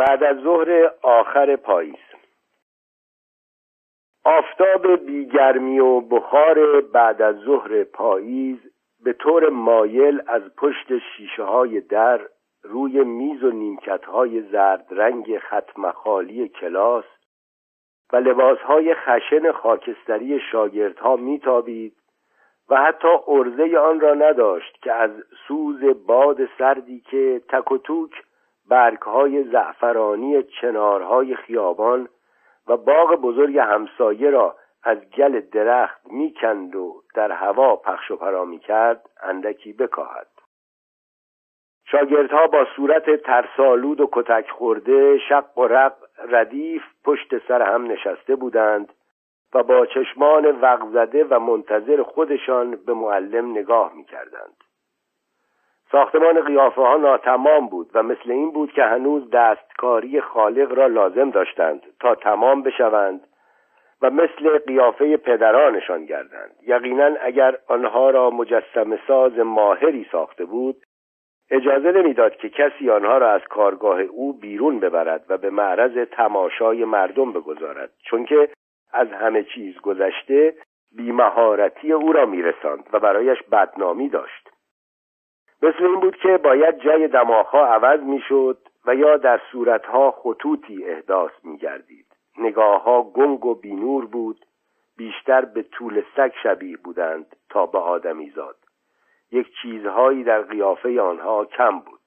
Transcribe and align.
بعد 0.00 0.24
از 0.24 0.36
ظهر 0.36 0.90
آخر 1.02 1.56
پاییز. 1.56 1.94
آفتاب 4.24 4.96
بیگرمی 4.96 5.78
و 5.78 6.00
بخار 6.00 6.80
بعد 6.80 7.22
از 7.22 7.36
ظهر 7.36 7.84
پاییز 7.84 8.58
به 9.04 9.12
طور 9.12 9.48
مایل 9.48 10.22
از 10.26 10.42
پشت 10.56 10.98
شیشه 10.98 11.42
های 11.42 11.80
در 11.80 12.20
روی 12.62 13.04
میز 13.04 13.44
و 13.44 13.50
نیمکت 13.50 14.04
های 14.04 14.42
زرد 14.42 14.86
رنگ 14.90 15.38
ختمخالی 15.38 16.48
کلاس 16.48 17.04
و 18.12 18.16
لباس 18.16 18.58
های 18.58 18.94
خشن 18.94 19.52
خاکستری 19.52 20.40
شاگردها 20.52 21.16
میتابید 21.16 21.96
و 22.68 22.76
حتی 22.76 23.08
ارزه 23.28 23.78
آن 23.78 24.00
را 24.00 24.14
نداشت 24.14 24.82
که 24.82 24.92
از 24.92 25.10
سوز 25.48 25.84
باد 26.06 26.48
سردی 26.58 27.00
که 27.00 27.42
تک 27.48 27.72
و 27.72 27.78
توک 27.78 28.10
برگهای 28.70 29.44
زعفرانی 29.44 30.42
چنارهای 30.42 31.34
خیابان 31.34 32.08
و 32.68 32.76
باغ 32.76 33.14
بزرگ 33.14 33.58
همسایه 33.58 34.30
را 34.30 34.56
از 34.82 34.98
گل 35.16 35.40
درخت 35.40 36.00
می‌کند 36.10 36.76
و 36.76 37.02
در 37.14 37.32
هوا 37.32 37.76
پخش 37.76 38.10
و 38.10 38.16
پرا 38.16 38.44
می‌کرد 38.44 39.10
اندکی 39.22 39.72
بکاهد. 39.72 40.26
شاگردها 41.86 42.46
با 42.46 42.66
صورت 42.76 43.22
ترسالود 43.22 44.00
و 44.00 44.08
کتک 44.12 44.50
خورده 44.50 45.18
شق 45.18 45.58
و 45.58 45.66
رق 45.66 45.94
ردیف 46.28 46.82
پشت 47.04 47.48
سر 47.48 47.62
هم 47.62 47.86
نشسته 47.86 48.36
بودند 48.36 48.92
و 49.54 49.62
با 49.62 49.86
چشمان 49.86 50.46
وقزده 50.46 51.24
و 51.24 51.38
منتظر 51.38 52.02
خودشان 52.02 52.76
به 52.86 52.94
معلم 52.94 53.50
نگاه 53.50 53.94
می‌کردند. 53.94 54.69
ساختمان 55.92 56.40
قیافه 56.40 56.80
ها 56.80 56.96
ناتمام 56.96 57.66
بود 57.66 57.90
و 57.94 58.02
مثل 58.02 58.30
این 58.30 58.50
بود 58.50 58.72
که 58.72 58.82
هنوز 58.82 59.30
دستکاری 59.30 60.20
خالق 60.20 60.72
را 60.72 60.86
لازم 60.86 61.30
داشتند 61.30 61.82
تا 62.00 62.14
تمام 62.14 62.62
بشوند 62.62 63.20
و 64.02 64.10
مثل 64.10 64.58
قیافه 64.58 65.16
پدرانشان 65.16 66.04
گردند. 66.04 66.56
یقینا 66.66 67.10
اگر 67.20 67.58
آنها 67.68 68.10
را 68.10 68.30
مجسم 68.30 68.98
ساز 69.06 69.38
ماهری 69.38 70.06
ساخته 70.12 70.44
بود 70.44 70.76
اجازه 71.50 71.92
نمی‌داد 71.92 72.36
که 72.36 72.48
کسی 72.48 72.90
آنها 72.90 73.18
را 73.18 73.30
از 73.30 73.40
کارگاه 73.50 74.00
او 74.00 74.32
بیرون 74.32 74.80
ببرد 74.80 75.24
و 75.28 75.38
به 75.38 75.50
معرض 75.50 76.08
تماشای 76.12 76.84
مردم 76.84 77.32
بگذارد 77.32 77.90
چون 78.04 78.24
که 78.24 78.48
از 78.92 79.08
همه 79.08 79.42
چیز 79.42 79.80
گذشته 79.80 80.54
بیمهارتی 80.96 81.92
او 81.92 82.12
را 82.12 82.26
میرساند 82.26 82.84
و 82.92 83.00
برایش 83.00 83.42
بدنامی 83.42 84.08
داشت. 84.08 84.49
مثل 85.62 85.84
این 85.84 86.00
بود 86.00 86.16
که 86.16 86.38
باید 86.38 86.78
جای 86.78 87.08
دماغها 87.08 87.66
عوض 87.66 88.00
می‌شد 88.00 88.58
و 88.86 88.94
یا 88.94 89.16
در 89.16 89.40
صورتها 89.52 90.10
خطوطی 90.10 90.84
احداث 90.84 91.30
میگردید. 91.44 92.06
نگاهها 92.38 93.02
گنگ 93.02 93.46
و 93.46 93.54
بینور 93.54 94.06
بود 94.06 94.46
بیشتر 94.96 95.44
به 95.44 95.62
طول 95.62 96.02
سگ 96.16 96.32
شبیه 96.42 96.76
بودند 96.76 97.36
تا 97.50 97.66
به 97.66 97.78
آدمی 97.78 98.30
زاد 98.30 98.56
یک 99.32 99.46
چیزهایی 99.62 100.24
در 100.24 100.42
قیافه 100.42 101.00
آنها 101.00 101.44
کم 101.44 101.78
بود. 101.78 102.00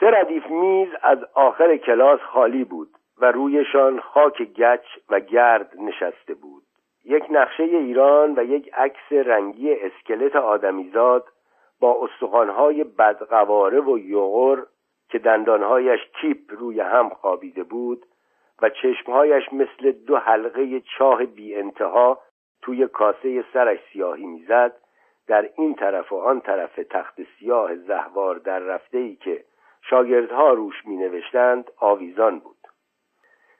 سه 0.00 0.10
ردیف 0.10 0.46
میز 0.46 0.88
از 1.02 1.18
آخر 1.34 1.76
کلاس 1.76 2.20
خالی 2.20 2.64
بود 2.64 2.88
و 3.18 3.32
رویشان 3.32 4.00
خاک 4.00 4.42
گچ 4.42 4.86
و 5.10 5.20
گرد 5.20 5.72
نشسته 5.78 6.34
بود. 6.34 6.62
یک 7.04 7.24
نقشه 7.30 7.62
ایران 7.62 8.34
و 8.38 8.44
یک 8.44 8.74
عکس 8.74 9.12
رنگی 9.12 9.74
اسکلت 9.74 10.36
آدمیزاد 10.36 11.24
با 11.80 12.04
استخوانهای 12.04 12.84
بدقواره 12.84 13.80
و 13.80 13.98
یغور 13.98 14.66
که 15.08 15.18
دندانهایش 15.18 16.00
کیپ 16.20 16.38
روی 16.48 16.80
هم 16.80 17.08
خوابیده 17.08 17.62
بود 17.62 18.06
و 18.62 18.70
چشمهایش 18.70 19.52
مثل 19.52 19.92
دو 19.92 20.16
حلقه 20.16 20.80
چاه 20.80 21.24
بی 21.24 21.54
انتها 21.54 22.18
توی 22.62 22.86
کاسه 22.88 23.44
سرش 23.52 23.78
سیاهی 23.92 24.26
می‌زد 24.26 24.72
در 25.26 25.50
این 25.56 25.74
طرف 25.74 26.12
و 26.12 26.16
آن 26.16 26.40
طرف 26.40 26.80
تخت 26.90 27.20
سیاه 27.38 27.76
زهوار 27.76 28.36
در 28.38 28.58
رفته 28.58 28.98
ای 28.98 29.16
که 29.16 29.44
شاگردها 29.82 30.52
روش 30.52 30.86
می 30.86 30.96
نوشتند 30.96 31.70
آویزان 31.80 32.38
بود. 32.38 32.55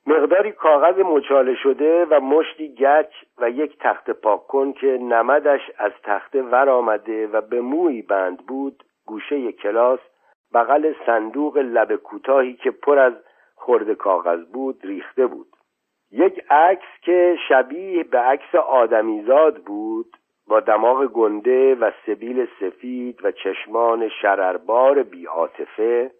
مقداری 0.07 0.53
کاغذ 0.53 0.99
مچاله 0.99 1.55
شده 1.55 2.05
و 2.05 2.21
مشتی 2.21 2.75
گچ 2.75 3.13
و 3.39 3.51
یک 3.51 3.79
تخت 3.79 4.11
پاک 4.11 4.47
کن 4.47 4.73
که 4.73 4.87
نمدش 4.87 5.61
از 5.79 5.93
تخته 6.03 6.43
ور 6.43 6.69
آمده 6.69 7.27
و 7.27 7.41
به 7.41 7.61
موی 7.61 8.03
بند 8.03 8.47
بود 8.47 8.85
گوشه 9.07 9.53
کلاس 9.53 10.01
بغل 10.55 10.93
صندوق 11.07 11.59
لب 11.59 11.97
کوتاهی 11.97 12.55
که 12.55 12.71
پر 12.71 12.99
از 12.99 13.13
خورده 13.55 13.95
کاغذ 13.95 14.45
بود 14.45 14.81
ریخته 14.85 15.27
بود. 15.27 15.47
یک 16.13 16.45
عکس 16.51 17.01
که 17.03 17.37
شبیه 17.49 18.05
به 18.05 18.19
عکس 18.19 18.55
آدمیزاد 18.55 19.57
بود 19.57 20.17
با 20.49 20.61
دماغ 20.61 21.07
گنده 21.07 21.75
و 21.75 21.91
سبیل 22.07 22.47
سفید 22.61 23.25
و 23.25 23.31
چشمان 23.31 24.09
شرربار 24.09 25.03
بیعاطفه. 25.03 26.11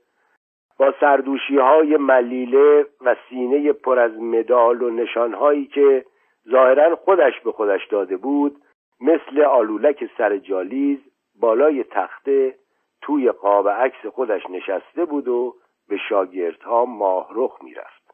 با 0.79 0.95
سردوشی 1.01 1.59
های 1.59 1.97
ملیله 1.97 2.87
و 3.01 3.17
سینه 3.29 3.73
پر 3.73 3.99
از 3.99 4.21
مدال 4.21 4.83
و 4.83 4.91
نشانهایی 4.91 5.67
که 5.67 6.05
ظاهرا 6.51 6.97
خودش 6.97 7.41
به 7.41 7.53
خودش 7.53 7.87
داده 7.87 8.17
بود 8.17 8.57
مثل 9.01 9.43
آلولک 9.43 10.11
سر 10.19 10.37
جالیز 10.37 10.99
بالای 11.41 11.85
تخته 11.85 12.55
توی 13.03 13.31
قاب 13.31 13.69
عکس 13.69 14.07
خودش 14.07 14.51
نشسته 14.51 15.05
بود 15.05 15.29
و 15.29 15.55
به 15.89 15.97
شاگردها 16.09 16.85
ماهرخ 16.85 17.59
می‌رفت. 17.63 18.07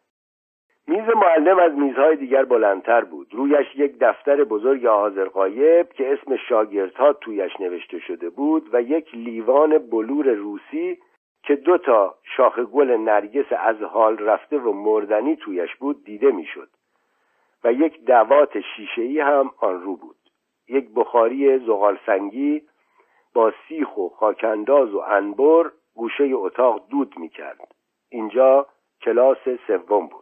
میز 0.88 1.08
معلم 1.16 1.58
از 1.58 1.72
میزهای 1.72 2.16
دیگر 2.16 2.44
بلندتر 2.44 3.00
بود. 3.04 3.34
رویش 3.34 3.66
یک 3.76 3.98
دفتر 4.00 4.44
بزرگ 4.44 4.86
حاضر 4.86 5.24
قایب 5.24 5.88
که 5.92 6.12
اسم 6.12 6.36
شاگردها 6.36 7.12
تویش 7.12 7.60
نوشته 7.60 7.98
شده 7.98 8.30
بود 8.30 8.74
و 8.74 8.82
یک 8.82 9.14
لیوان 9.14 9.78
بلور 9.78 10.28
روسی 10.28 10.98
که 11.42 11.56
دو 11.56 11.78
تا 11.78 12.14
شاخ 12.36 12.58
گل 12.58 12.90
نرگس 12.90 13.52
از 13.58 13.82
حال 13.82 14.18
رفته 14.18 14.58
و 14.58 14.72
مردنی 14.72 15.36
تویش 15.36 15.76
بود 15.76 16.04
دیده 16.04 16.30
می‌شد. 16.30 16.68
و 17.64 17.72
یک 17.72 18.04
دوات 18.04 18.60
شیشهای 18.60 19.20
هم 19.20 19.50
آن 19.58 19.82
رو 19.82 19.96
بود. 19.96 20.16
یک 20.68 20.88
بخاری 20.94 21.58
زغال 21.58 21.98
سنگی 22.06 22.62
با 23.34 23.52
سیخ 23.68 23.98
و 23.98 24.08
خاکنداز 24.08 24.94
و 24.94 24.98
انبر 24.98 25.70
گوشه 25.94 26.24
اتاق 26.32 26.88
دود 26.88 27.18
می‌کرد. 27.18 27.74
اینجا 28.08 28.66
کلاس 29.02 29.48
سوم 29.66 30.06
بود. 30.06 30.21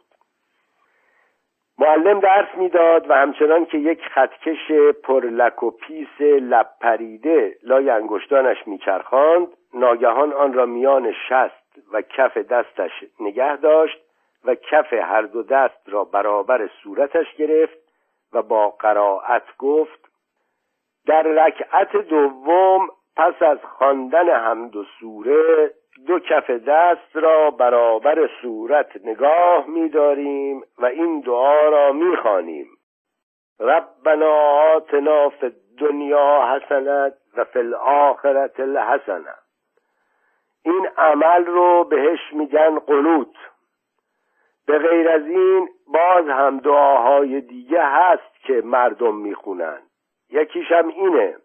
معلم 1.81 2.21
درس 2.21 2.49
می‌داد 2.57 3.11
و 3.11 3.15
همچنان 3.15 3.67
که 3.67 3.79
یک 3.79 4.01
خطکش 4.15 4.73
پرلک 5.03 5.63
و 5.63 5.71
پیس 5.71 6.21
لب 6.21 6.71
پریده 6.81 7.57
لای 7.63 7.91
انگشتانش 7.91 8.67
میچرخاند 8.67 9.49
ناگهان 9.75 10.33
آن 10.33 10.53
را 10.53 10.67
میان 10.67 11.13
شست 11.29 11.79
و 11.93 12.03
کف 12.03 12.37
دستش 12.37 12.91
نگه 13.21 13.57
داشت 13.57 13.99
و 14.45 14.55
کف 14.55 14.93
هر 14.93 15.23
دو 15.23 15.43
دست 15.43 15.89
را 15.89 16.05
برابر 16.05 16.69
صورتش 16.83 17.35
گرفت 17.35 17.79
و 18.33 18.43
با 18.43 18.71
قرائت 18.71 19.57
گفت 19.59 20.11
در 21.07 21.23
رکعت 21.23 21.97
دوم 21.97 22.89
پس 23.17 23.43
از 23.43 23.59
خواندن 23.65 24.31
حمد 24.31 24.77
و 24.77 24.85
سوره 25.01 25.71
دو 26.07 26.19
کف 26.19 26.51
دست 26.51 27.17
را 27.17 27.51
برابر 27.51 28.29
صورت 28.43 29.05
نگاه 29.05 29.67
می‌داریم 29.67 30.63
و 30.79 30.87
این 30.87 31.21
دعا 31.21 31.69
را 31.69 31.93
می‌خوانیم. 31.93 32.67
ربنا 33.61 34.35
آتنا 34.75 35.29
فی 35.29 35.47
الدنیا 35.47 36.49
حسنت 36.57 37.15
و 37.37 37.45
فی 37.45 37.59
الاخرت 37.59 38.61
الحسنه 38.61 39.35
این 40.65 40.89
عمل 40.97 41.47
رو 41.47 41.85
بهش 41.85 42.33
میگن 42.33 42.79
قنوت. 42.79 43.35
به 44.67 44.79
غیر 44.79 45.09
از 45.09 45.27
این 45.27 45.69
باز 45.87 46.29
هم 46.29 46.59
دعاهای 46.59 47.41
دیگه 47.41 47.83
هست 47.83 48.41
که 48.43 48.63
مردم 48.65 49.15
می‌خونن. 49.15 49.79
یکیشم 50.31 50.89
اینه. 50.89 51.37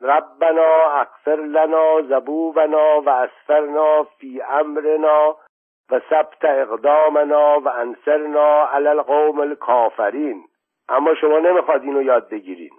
ربنا 0.00 1.00
اغفر 1.00 1.36
لنا 1.36 2.02
زبوبنا 2.02 3.00
و 3.00 3.08
اسفرنا 3.08 4.02
فی 4.02 4.42
امرنا 4.42 5.36
و 5.90 6.00
ثبت 6.10 6.44
اقدامنا 6.44 7.60
و 7.60 7.68
انصرنا 7.68 8.68
علی 8.68 8.88
القوم 8.88 9.40
الکافرین. 9.40 10.44
اما 10.88 11.14
شما 11.14 11.38
نمی‌خواد 11.38 11.82
اینو 11.82 12.02
یاد 12.02 12.28
بگیرین. 12.28 12.72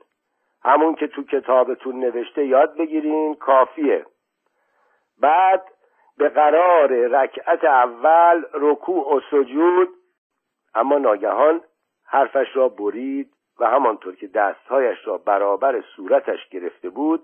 همون 0.63 0.95
که 0.95 1.07
تو 1.07 1.23
کتابتون 1.23 1.99
نوشته 1.99 2.45
یاد 2.45 2.77
بگیرین 2.77 3.35
کافیه. 3.35 4.05
بعد 5.21 5.63
به 6.17 6.29
قرار 6.29 6.87
رکعت 6.87 7.63
اول 7.63 8.45
رکوع 8.53 9.15
و 9.15 9.19
سجود 9.31 9.89
اما 10.75 10.97
ناگهان 10.97 11.61
حرفش 12.05 12.55
را 12.55 12.69
برید. 12.69 13.33
و 13.59 13.65
همانطور 13.65 14.15
که 14.15 14.27
دستهایش 14.27 14.97
را 15.07 15.17
برابر 15.17 15.81
صورتش 15.95 16.49
گرفته 16.49 16.89
بود 16.89 17.23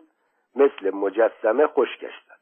مثل 0.55 0.95
مجسمه 0.95 1.67
خشکش 1.67 2.13
زد 2.27 2.35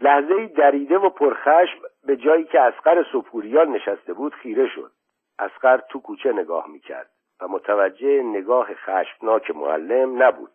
لحظه 0.00 0.46
دریده 0.46 0.98
و 0.98 1.08
پرخشم 1.08 1.78
به 2.06 2.16
جایی 2.16 2.44
که 2.44 2.60
اسقر 2.60 3.04
سپوریان 3.12 3.68
نشسته 3.68 4.12
بود 4.12 4.34
خیره 4.34 4.68
شد. 4.68 4.92
اسقر 5.38 5.76
تو 5.76 6.00
کوچه 6.00 6.32
نگاه 6.32 6.68
می‌کرد 6.68 7.10
و 7.40 7.48
متوجه 7.48 8.22
نگاه 8.22 8.74
خشمناک 8.74 9.50
معلم 9.50 10.22
نبود. 10.22 10.50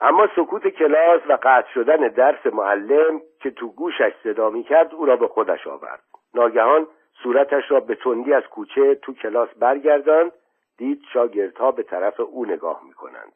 اما 0.00 0.28
سکوت 0.36 0.68
کلاس 0.68 1.20
و 1.28 1.38
قطع 1.42 1.68
شدن 1.74 2.08
درس 2.08 2.46
معلم 2.46 3.20
که 3.40 3.50
تو 3.50 3.68
گوشش 3.68 4.12
صدا 4.22 4.50
می‌کرد 4.50 4.94
او 4.94 5.06
را 5.06 5.16
به 5.16 5.28
خودش 5.28 5.66
آورد. 5.66 6.02
ناگهان 6.34 6.86
صورتش 7.22 7.70
را 7.70 7.80
به 7.80 7.94
تندی 7.94 8.32
از 8.32 8.42
کوچه 8.42 8.94
تو 8.94 9.14
کلاس 9.14 9.48
برگرداند 9.58 10.32
دید 10.78 11.02
شاگردها 11.12 11.72
به 11.72 11.82
طرف 11.82 12.20
او 12.20 12.46
نگاه 12.46 12.80
می‌کنند. 12.86 13.32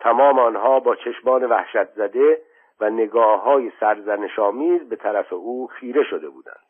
تمام 0.00 0.38
آنها 0.38 0.80
با 0.80 0.94
چشمان 0.96 1.44
وحشت 1.44 1.92
زده 1.92 2.42
و 2.80 2.90
نگاه 2.90 3.42
های 3.42 3.72
به 4.90 4.96
طرف 4.96 5.32
او 5.32 5.66
خیره 5.66 6.04
شده 6.04 6.28
بودند. 6.28 6.66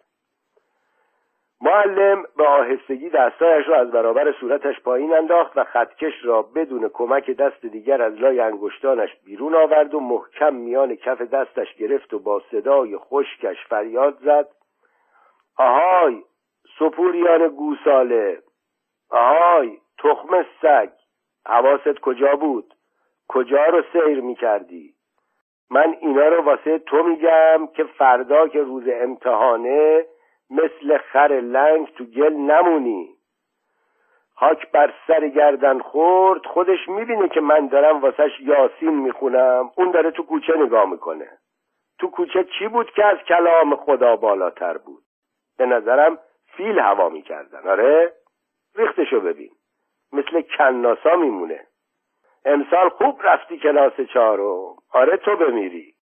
معلم 1.61 2.25
به 2.37 2.47
آهستگی 2.47 3.11
دستایش 3.11 3.69
را 3.69 3.81
از 3.81 3.91
برابر 3.91 4.33
صورتش 4.33 4.81
پایین 4.81 5.15
انداخت 5.15 5.57
و 5.57 5.65
خطکش 5.65 6.25
را 6.25 6.43
بدون 6.43 6.89
کمک 6.89 7.31
دست 7.31 7.67
دیگر 7.67 8.03
از 8.03 8.15
لای 8.15 8.41
انگشتانش 8.41 9.11
بیرون 9.25 9.55
آورد 9.55 9.95
و 9.95 10.01
محکم 10.01 10.55
میان 10.55 10.97
کف 10.97 11.23
دستش 11.23 11.75
گرفت 11.75 12.15
و 12.15 12.19
با 12.19 12.43
صدای 12.51 12.97
خشکش 12.97 13.67
فریاد 13.69 14.19
زد. 14.25 14.49
آهای 15.57 16.23
سپوریان 16.79 17.49
گوساله. 17.49 18.43
آهای 19.11 19.79
تخم 19.99 20.47
سگ. 20.63 20.91
حواست 21.47 22.01
کجا 22.01 22.37
بود؟ 22.37 22.75
کجا 23.29 23.65
رو 23.65 23.83
سیر 23.93 24.21
می 24.21 24.35
کردی 24.35 24.95
من 25.71 25.97
اینا 26.01 26.29
رو 26.29 26.43
واسه 26.43 26.79
تو 26.79 27.03
میگم 27.03 27.67
که 27.75 27.85
فردا 27.85 28.49
که 28.49 28.63
روز 28.63 28.85
امتحانه 28.89 30.07
مثل 30.51 30.99
خر 30.99 31.41
لنگ 31.45 31.87
تو 31.87 32.05
گل 32.05 32.33
نمونی. 32.33 33.09
خاک 34.35 34.71
بر 34.71 34.95
سر 35.07 35.29
گردن 35.29 35.79
خورد 35.79 36.47
خودش 36.47 36.89
می‌بینه 36.89 37.29
که 37.29 37.41
من 37.41 37.67
دارم 37.67 38.01
واسش 38.01 38.41
یاسین 38.41 38.95
می‌خونم. 38.95 39.71
اون 39.77 39.91
داره 39.91 40.11
تو 40.11 40.23
کوچه 40.23 40.53
نگاه 40.57 40.91
می‌کنه. 40.91 41.29
تو 41.99 42.11
کوچه 42.11 42.45
چی 42.59 42.69
بود 42.69 42.91
که 42.91 43.05
از 43.05 43.19
کلام 43.19 43.77
خدا 43.77 44.17
بالاتر 44.17 44.79
بود؟ 44.79 45.06
به 45.59 45.67
نظرم 45.67 46.19
فیل 46.57 46.79
هوا 46.79 47.09
می‌کردن. 47.09 47.69
آره؟ 47.69 48.13
ریختشو 48.75 49.21
ببین. 49.21 49.51
مثل 50.13 50.43
کناسا 50.43 51.17
میمونه. 51.17 51.67
امسال 52.45 52.89
خوب 52.89 53.21
رفتی 53.23 53.59
کلاس 53.59 54.01
چهارم. 54.01 54.77
آره 54.93 55.17
تو 55.17 55.37
بمیری. 55.37 55.95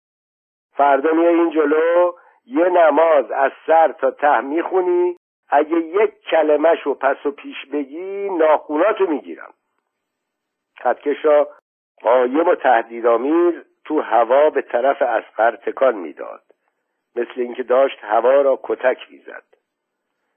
فردا 0.77 1.13
میای 1.13 1.35
این 1.35 1.51
جلو 1.51 2.13
یه 2.47 2.69
نماز 2.69 3.31
از 3.31 3.53
سر 3.67 3.93
تا 3.93 4.11
ته 4.11 4.41
می‌خونی. 4.41 5.17
اگه 5.49 5.77
یک 5.77 6.21
کلمش 6.31 6.87
پس 6.95 7.27
و 7.27 7.31
پیش 7.31 7.67
بگی 7.73 8.31
ناخوناتو 8.31 9.07
می‌گیرم. 9.07 9.55
را 11.23 11.49
قایم 12.03 12.49
و 12.49 12.55
تهدیدآمیز 12.55 13.55
تو 13.85 14.01
هوا 14.01 14.51
به 14.51 14.63
طرف 14.63 15.03
اسقر 15.03 15.57
تکان 15.57 15.95
می‌داد. 15.95 16.43
مثل 17.17 17.33
اینکه 17.37 17.63
داشت 17.63 17.99
هوا 18.03 18.41
را 18.41 18.61
کتک 18.63 18.99
می‌زد. 19.11 19.45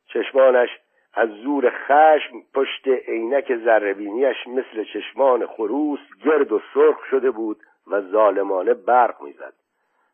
چشمانش 0.07 0.69
از 1.13 1.29
زور 1.29 1.69
خشم 1.69 2.41
پشت 2.53 2.87
عینک 2.87 3.55
زربینیش 3.55 4.47
مثل 4.47 4.83
چشمان 4.93 5.45
خروس 5.45 5.99
گرد 6.25 6.51
و 6.51 6.61
سرخ 6.73 7.05
شده 7.05 7.31
بود 7.31 7.57
و 7.87 8.01
ظالمانه 8.01 8.73
برق 8.73 9.21
می‌زد. 9.21 9.53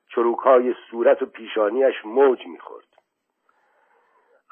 چروکهای 0.09 0.75
صورت 0.89 1.21
و 1.21 1.25
پیشانیش 1.25 2.05
موج 2.05 2.47
می‌خورد. 2.47 2.85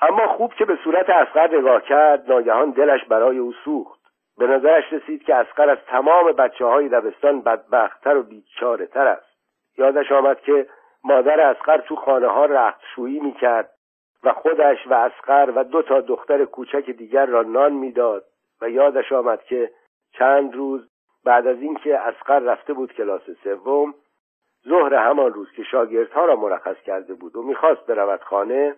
اما 0.01 0.27
خوب 0.27 0.53
که 0.53 0.65
به 0.65 0.77
صورت 0.83 1.09
اسقر 1.09 1.57
نگاه 1.57 1.81
کرد 1.81 2.31
ناگهان 2.31 2.69
دلش 2.69 3.05
برای 3.05 3.37
او 3.37 3.53
سوخت. 3.53 3.99
به 4.37 4.47
نظرش 4.47 4.93
رسید 4.93 5.23
که 5.23 5.35
اسقر 5.35 5.69
از 5.69 5.77
تمام 5.87 6.31
بچه 6.31 6.65
های 6.65 6.89
دبستان 6.89 7.41
بدبختتر 7.41 8.17
و 8.17 8.23
بیچاره 8.23 8.85
تر 8.85 9.07
است. 9.07 9.29
یادش 9.77 10.11
آمد 10.11 10.41
که 10.41 10.67
مادر 11.03 11.41
اسقر 11.41 11.77
تو 11.77 11.95
خانه 11.95 12.27
ها 12.27 12.45
رختشویی 12.45 13.19
می‌کرد 13.19 13.69
و 14.23 14.33
خودش 14.33 14.87
و 14.87 14.93
اسقر 14.93 15.53
و 15.55 15.63
دو 15.63 15.81
تا 15.81 16.01
دختر 16.01 16.45
کوچک 16.45 16.89
دیگر 16.89 17.25
را 17.25 17.41
نان 17.41 17.73
می‌داد 17.73 18.25
و 18.61 18.69
یادش 18.69 19.11
آمد 19.11 19.43
که 19.43 19.71
چند 20.11 20.55
روز 20.55 20.89
بعد 21.23 21.47
از 21.47 21.61
اینکه 21.61 21.97
اسقر 21.97 22.39
رفته 22.39 22.73
بود 22.73 22.93
کلاس 22.93 23.21
سوم 23.43 23.93
ظهر 24.67 24.93
همان 24.93 25.33
روز 25.33 25.51
که 25.51 25.63
شاگردها 25.63 26.25
را 26.25 26.35
مرخص 26.35 26.77
کرده 26.85 27.13
بود 27.13 27.35
و 27.35 27.43
می‌خواست 27.43 27.85
برود 27.85 28.21
خانه 28.21 28.75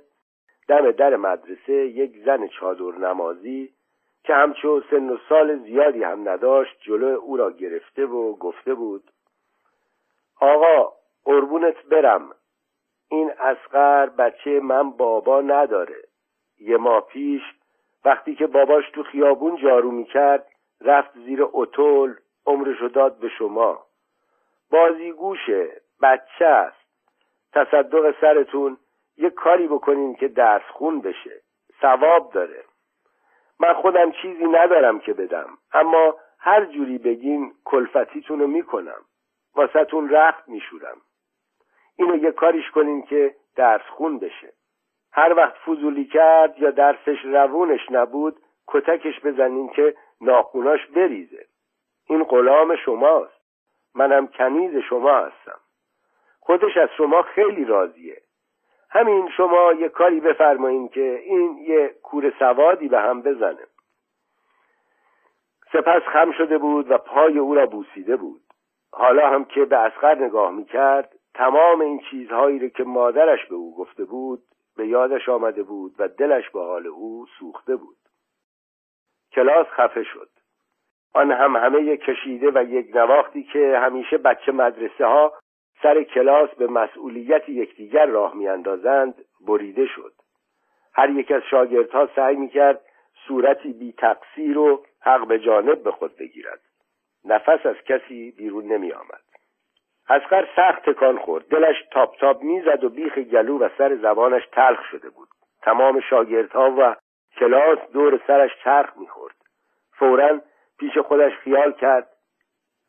دم 0.67 0.91
در 0.91 1.15
مدرسه 1.15 1.73
یک 1.73 2.23
زن 2.25 2.47
چادر 2.47 2.97
نمازی 2.97 3.73
که 4.23 4.33
همچو 4.33 4.81
سن 4.89 5.09
و 5.09 5.17
سال 5.29 5.57
زیادی 5.57 6.03
هم 6.03 6.29
نداشت 6.29 6.77
جلو 6.81 7.07
او 7.07 7.37
را 7.37 7.51
گرفته 7.51 8.05
و 8.05 8.35
گفته 8.35 8.73
بود 8.73 9.03
آقا 10.39 10.93
قربونت 11.25 11.83
برم. 11.83 12.31
این 13.09 13.31
اسقر 13.39 14.05
بچه 14.05 14.59
من 14.59 14.91
بابا 14.91 15.41
نداره. 15.41 16.03
یه 16.59 16.77
ماه 16.77 17.07
پیش 17.07 17.41
وقتی 18.05 18.35
که 18.35 18.47
باباش 18.47 18.89
تو 18.89 19.03
خیابون 19.03 19.55
جارو 19.55 19.91
می‌کرد 19.91 20.47
رفت 20.81 21.13
زیر 21.13 21.39
اتول 21.53 22.15
عمرشو 22.45 22.87
داد 22.87 23.17
به 23.19 23.29
شما. 23.29 23.85
بازیگوشه 24.71 25.81
بچه 26.01 26.45
است. 26.45 26.81
تصدق 27.53 28.15
سرتون 28.21 28.77
یه 29.17 29.29
کاری 29.29 29.67
بکنین 29.67 30.15
که 30.15 30.27
درس 30.27 30.63
خون 30.71 31.01
بشه. 31.01 31.41
ثواب 31.81 32.31
داره. 32.33 32.63
من 33.59 33.73
خودم 33.73 34.11
چیزی 34.11 34.45
ندارم 34.45 34.99
که 34.99 35.13
بدم 35.13 35.57
اما 35.73 36.15
هر 36.39 36.65
جوری 36.65 36.97
بگین 36.97 37.53
کلفتیتون 37.65 38.39
رو 38.39 38.47
می‌کنم. 38.47 39.01
واسهتون 39.55 40.09
رخت 40.09 40.49
میشورم. 40.49 41.01
اینو 41.95 42.15
یه 42.15 42.31
کاریش 42.31 42.71
کنین 42.71 43.01
که 43.01 43.35
درس 43.55 43.81
خون 43.81 44.19
بشه. 44.19 44.53
هر 45.13 45.33
وقت 45.33 45.55
فضولی 45.55 46.05
کرد 46.05 46.59
یا 46.59 46.71
درسش 46.71 47.25
روونش 47.25 47.91
نبود 47.91 48.35
کتکش 48.67 49.19
بزنین 49.19 49.69
که 49.69 49.95
ناخوناش 50.21 50.85
بریزه. 50.85 51.45
این 52.07 52.23
غلام 52.23 52.75
شماست. 52.75 53.41
منم 53.95 54.27
کنیز 54.27 54.83
شما 54.89 55.17
هستم. 55.17 55.59
خودش 56.39 56.77
از 56.77 56.89
شما 56.97 57.21
خیلی 57.21 57.65
راضیه. 57.65 58.21
همین 58.89 59.29
شما 59.37 59.73
یه 59.73 59.89
کاری 59.89 60.19
بفرمایین 60.19 60.89
که 60.89 61.21
این 61.25 61.57
یه 61.57 61.95
کور 62.03 62.33
سوادی 62.39 62.87
به 62.87 62.99
هم 62.99 63.21
بزنه. 63.21 63.67
سپس 65.73 66.01
خم 66.01 66.31
شده 66.31 66.57
بود 66.57 66.91
و 66.91 66.97
پای 66.97 67.37
او 67.37 67.55
را 67.55 67.65
بوسیده 67.65 68.15
بود. 68.15 68.41
حالا 68.91 69.29
هم 69.29 69.45
که 69.45 69.65
به 69.65 69.77
اسقر 69.77 70.15
نگاه 70.15 70.51
می‌کرد 70.51 71.15
تمام 71.33 71.81
این 71.81 72.01
چیزهایی 72.09 72.59
رو 72.59 72.67
که 72.67 72.83
مادرش 72.83 73.45
به 73.45 73.55
او 73.55 73.75
گفته 73.75 74.05
بود 74.05 74.43
به 74.77 74.87
یادش 74.87 75.29
آمده 75.29 75.63
بود 75.63 75.95
و 75.99 76.07
دلش 76.07 76.49
به 76.49 76.59
حال 76.59 76.87
او 76.87 77.25
سوخته 77.39 77.75
بود. 77.75 77.97
کلاس 79.31 79.67
خفه 79.67 80.03
شد. 80.03 80.29
آن 81.13 81.31
هم 81.31 81.55
همه 81.55 81.97
کشیده 81.97 82.51
و 82.55 82.63
یک 82.63 82.95
نواختی 82.95 83.43
که 83.43 83.77
همیشه 83.77 84.17
بچه 84.17 84.51
مدرسه 84.51 85.05
ها 85.05 85.33
سر 85.83 86.03
کلاس 86.03 86.49
به 86.49 86.67
مسئولیت 86.67 87.49
یکدیگر 87.49 88.05
راه 88.05 88.35
میاندازند 88.35 89.15
بریده 89.47 89.85
شد. 89.85 90.13
هر 90.93 91.09
یک 91.09 91.31
از 91.31 91.41
شاگردها 91.51 92.09
سعی 92.15 92.35
می‌کرد 92.35 92.81
صورتی 93.27 93.73
بی 93.73 93.93
تقصیر 93.93 94.57
و 94.57 94.85
حق 95.01 95.27
به 95.27 95.39
جانب 95.39 95.83
به 95.83 95.91
خود 95.91 96.17
بگیرد. 96.17 96.61
نفس 97.25 97.65
از 97.65 97.75
کسی 97.75 98.31
بیرون 98.31 98.65
نمی 98.65 98.91
آمد 98.91 99.30
اسقر 100.11 100.47
سخت 100.55 100.89
تکان 100.89 101.17
خورد. 101.17 101.47
دلش 101.47 101.75
تاپ 101.91 102.17
تاپ 102.17 102.41
می‌زد 102.41 102.83
و 102.83 102.89
بیخ 102.89 103.17
گلو 103.17 103.59
و 103.59 103.69
سر 103.77 103.95
زبانش 103.95 104.47
تلخ 104.51 104.83
شده 104.91 105.09
بود. 105.09 105.27
تمام 105.61 105.99
شاگردها 105.99 106.75
و 106.77 106.95
کلاس 107.39 107.79
دور 107.93 108.21
سرش 108.27 108.51
چرخ 108.63 108.97
می‌خورد. 108.97 109.35
فورا 109.91 110.41
پیش 110.79 110.97
خودش 110.97 111.33
خیال 111.33 111.71
کرد 111.71 112.07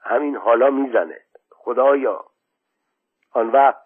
همین 0.05 0.37
حالا 0.37 0.71
می‌زنه. 0.71 1.19
خدایا. 1.51 2.25
آن 3.33 3.51
وقت 3.51 3.83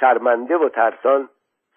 شرمنده 0.00 0.56
و 0.56 0.68
ترسان 0.68 1.28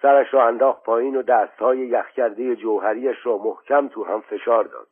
سرش 0.02 0.34
را 0.34 0.48
انداخت 0.48 0.84
پایین 0.84 1.16
و 1.16 1.22
دستهای 1.22 1.78
یخ 1.78 2.10
کرده 2.10 2.56
جوهریش 2.56 3.26
را 3.26 3.38
محکم 3.38 3.88
تو 3.88 4.04
هم 4.04 4.22
فشار 4.22 4.64
داد. 4.64 4.88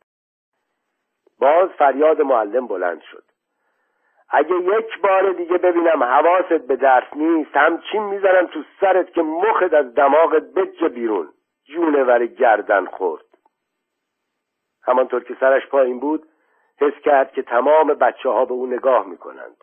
باز 1.38 1.68
فریاد 1.68 2.20
معلم 2.20 2.66
بلند 2.66 3.00
شد. 3.00 3.24
اگه 4.34 4.56
یک 4.56 5.00
بار 5.00 5.32
دیگه 5.32 5.58
ببینم 5.58 6.02
حواست 6.02 6.66
به 6.66 6.76
درس 6.76 7.16
نیست 7.16 7.56
همچین 7.56 8.02
می‌زنم 8.02 8.46
تو 8.46 8.62
سرت 8.80 9.12
که 9.12 9.22
مخت 9.22 9.74
از 9.74 9.94
دماغت 9.94 10.42
بجه 10.42 10.88
بیرون. 10.88 11.28
جونور 11.64 12.26
گردن 12.26 12.84
خورد. 12.84 13.24
همانطور 14.82 15.24
که 15.24 15.36
سرش 15.40 15.66
پایین 15.66 16.00
بود 16.00 16.26
حس 16.80 16.94
کرد 17.04 17.32
که 17.32 17.42
تمام 17.42 17.86
بچه 17.86 18.28
ها 18.28 18.44
به 18.44 18.52
او 18.52 18.66
نگاه 18.66 19.06
می‌کنند. 19.06 19.56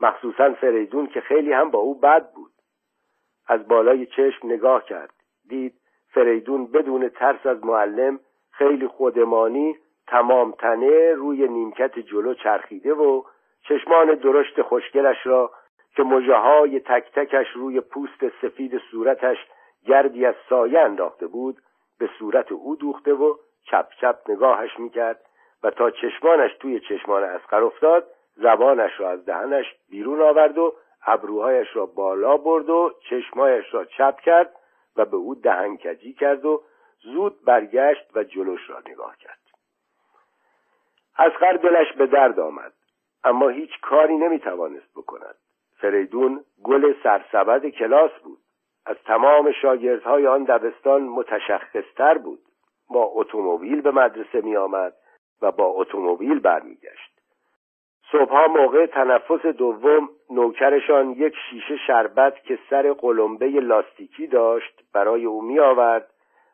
مخصوصا 0.00 0.52
فریدون 0.52 1.06
که 1.06 1.20
خیلی 1.20 1.52
هم 1.52 1.70
با 1.70 1.78
او 1.78 2.00
بد 2.00 2.32
بود. 2.32 2.52
از 3.48 3.68
بالای 3.68 4.06
چشم 4.06 4.46
نگاه 4.46 4.84
کرد. 4.84 5.12
دید 5.48 5.74
فریدون 6.08 6.66
بدون 6.66 7.08
ترس 7.08 7.46
از 7.46 7.64
معلم 7.64 8.20
خیلی 8.50 8.86
خودمانی 8.86 9.76
تمام 10.06 10.52
تنه 10.52 11.12
روی 11.12 11.48
نیمکت 11.48 11.98
جلو 11.98 12.34
چرخیده 12.34 12.94
و 12.94 13.22
چشمان 13.62 14.14
درشت 14.14 14.62
خوشگلش 14.62 15.26
را 15.26 15.50
که 15.96 16.02
مجه 16.02 16.36
های 16.36 16.80
تک 16.80 17.12
تکش 17.14 17.46
روی 17.54 17.80
پوست 17.80 18.28
سفید 18.42 18.78
صورتش 18.90 19.36
گردی 19.86 20.26
از 20.26 20.34
سایه 20.48 20.80
انداخته 20.80 21.26
بود 21.26 21.56
به 21.98 22.10
صورت 22.18 22.52
او 22.52 22.76
دوخته 22.76 23.12
و 23.12 23.36
چپ 23.64 23.88
چپ 24.00 24.16
نگاهش 24.28 24.78
می‌کرد 24.78 25.20
و 25.62 25.70
تا 25.70 25.90
چشمانش 25.90 26.50
توی 26.60 26.80
چشمان 26.80 27.24
اسقر 27.24 27.62
افتاد 27.62 28.06
زبانش 28.36 29.00
را 29.00 29.10
از 29.10 29.24
دهنش 29.24 29.74
بیرون 29.90 30.22
آورد 30.22 30.58
و 30.58 30.74
ابروهایش 31.06 31.68
را 31.76 31.86
بالا 31.86 32.36
برد 32.36 32.70
و 32.70 32.94
چشمایش 33.10 33.74
را 33.74 33.84
چپ 33.84 34.20
کرد 34.20 34.52
و 34.96 35.04
به 35.04 35.16
او 35.16 35.34
دهنکجی 35.34 36.12
کرد 36.12 36.44
و 36.44 36.62
زود 37.02 37.44
برگشت 37.44 38.06
و 38.14 38.24
جلوش 38.24 38.70
را 38.70 38.82
نگاه 38.86 39.16
کرد. 39.16 39.38
اسقر 41.18 41.52
دلش 41.52 41.92
به 41.92 42.06
درد 42.06 42.40
آمد. 42.40 42.72
اما 43.24 43.48
هیچ 43.48 43.80
کاری 43.80 44.16
نمی‌توانست 44.16 44.92
بکند. 44.96 45.34
فریدون 45.76 46.44
گل 46.64 46.94
سرسبد 47.02 47.66
کلاس 47.66 48.10
بود. 48.24 48.38
از 48.86 48.96
تمام 49.06 49.52
شاگردهای 49.52 50.26
آن 50.26 50.44
دبستان 50.44 51.02
متشخصتر 51.02 52.18
بود. 52.18 52.40
با 52.90 53.04
اتومبیل 53.04 53.80
به 53.80 53.90
مدرسه 53.90 54.40
می 54.40 54.56
آمد 54.56 54.94
و 55.42 55.52
با 55.52 55.64
اتومبیل 55.64 56.38
برمیگشت. 56.38 57.20
صبحها 58.12 58.48
موقع 58.48 58.86
تنفس 58.86 59.46
دوم 59.46 60.08
نوکرشان 60.30 61.10
یک 61.10 61.34
شیشه 61.50 61.76
شربت 61.86 62.44
که 62.44 62.58
سر 62.70 62.92
قلمبه 62.92 63.46
لاستیکی 63.46 64.26
داشت 64.26 64.80
برای 64.94 65.24
او 65.24 65.42
می 65.42 65.58
آورد 65.58 66.10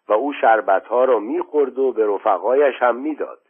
و 0.09 0.13
او 0.13 0.33
شربتها 0.33 1.05
را 1.05 1.19
می 1.19 1.41
خورد 1.41 1.79
و 1.79 1.93
به 1.93 2.07
رفقایش 2.07 2.75
هم 2.79 2.97
می‌داد. 2.97 3.46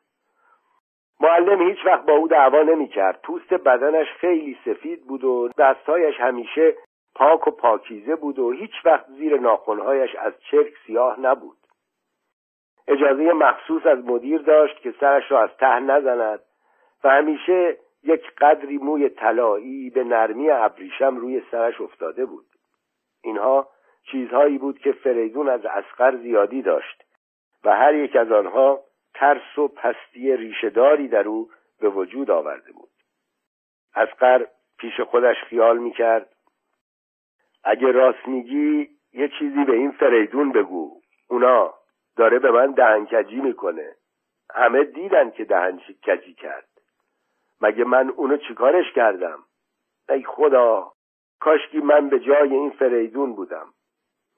معلم 1.20 1.68
هیچ 1.68 1.78
وقت 1.87 2.06
با 2.06 2.12
او 2.12 2.28
دعوا 2.28 2.62
نمی 2.62 2.88
کرد 2.88 3.20
پوست 3.23 3.54
بدنش 3.54 4.06
خیلی 4.20 4.58
سفید 4.64 5.06
بود 5.06 5.25
و 5.25 5.49
دستهایش 5.58 6.20
همیشه 6.20 6.75
پاک 7.14 7.49
و 7.49 7.50
پاکیزه 7.50 8.16
بود 8.16 8.38
و 8.38 8.50
هیچ 8.50 8.73
وقت 8.85 9.06
زیر 9.06 9.40
ناخونهایش 9.40 10.14
از 10.14 10.32
چرک 10.50 10.73
سیاه 10.87 11.20
نبود. 11.20 11.56
اجازه 12.88 13.32
مخصوص 13.32 13.87
از 13.87 14.04
مدیر 14.04 14.42
داشت 14.42 14.80
که 14.80 14.94
سرش 15.00 15.30
را 15.30 15.42
از 15.42 15.50
ته 15.61 15.80
نزند 15.80 16.40
و 17.04 17.08
همیشه 17.08 17.76
یک 18.02 18.35
قدری 18.38 18.78
موی 18.78 19.08
طلایی 19.08 19.90
به 19.90 20.04
نرمی 20.04 20.50
ابریشم 20.50 21.16
روی 21.16 21.42
سرش 21.50 21.80
افتاده 21.80 22.26
بود. 22.26 22.46
اینها 23.25 23.68
چیزهایی 24.11 24.58
بود 24.58 24.78
که 24.78 24.92
فریدون 24.92 25.49
از 25.49 25.66
اسقر 25.66 26.16
زیادی 26.16 26.62
داشت 26.62 27.04
و 27.64 27.76
هر 27.76 27.94
یک 27.94 28.16
از 28.16 28.32
آنها 28.32 28.80
ترس 29.18 29.58
و 29.58 29.68
پستی 29.68 30.37
ریشهداری 30.37 31.08
در 31.08 31.28
او 31.28 31.50
به 31.80 31.88
وجود 31.88 32.30
آورده 32.30 32.73
بود. 32.73 32.90
اسقر 33.94 34.46
پیش 34.78 35.00
خودش 35.00 35.37
خیال 35.37 35.78
می‌کرد 35.78 36.37
اگه 37.64 37.92
راست 37.92 38.28
میگی 38.28 38.88
یه 39.12 39.28
چیزی 39.38 39.64
به 39.64 39.73
این 39.73 39.90
فریدون 39.90 40.52
بگو. 40.52 41.00
اونا 41.28 41.75
داره 42.16 42.38
به 42.38 42.50
من 42.50 42.70
دهنکجی 42.73 43.40
می‌کنه. 43.40 43.94
همه 44.54 44.85
دیدن 44.85 45.30
که 45.30 45.44
دهنکجی 45.44 46.35
کرد. 46.35 46.68
مگه 47.61 47.85
من 47.85 48.11
اونو 48.11 48.37
چیکارش 48.37 48.92
کردم؟ 48.92 49.38
ای 50.08 50.25
خدا 50.25 50.92
کاشکی 51.40 51.78
من 51.78 52.08
به 52.08 52.20
جای 52.20 52.54
این 52.54 52.70
فریدون 52.70 53.32
بودم. 53.35 53.66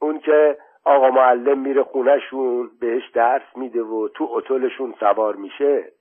اون 0.01 0.19
که 0.19 0.59
آقا 0.89 1.11
معلم 1.11 1.59
میره 1.59 1.83
خونهشون 1.83 2.71
بهش 2.81 3.11
درس 3.15 3.57
میده 3.57 3.83
و 3.83 4.09
تو 4.09 4.29
اتولشون 4.31 4.95
سوار 5.01 5.37
میشه. 5.37 5.93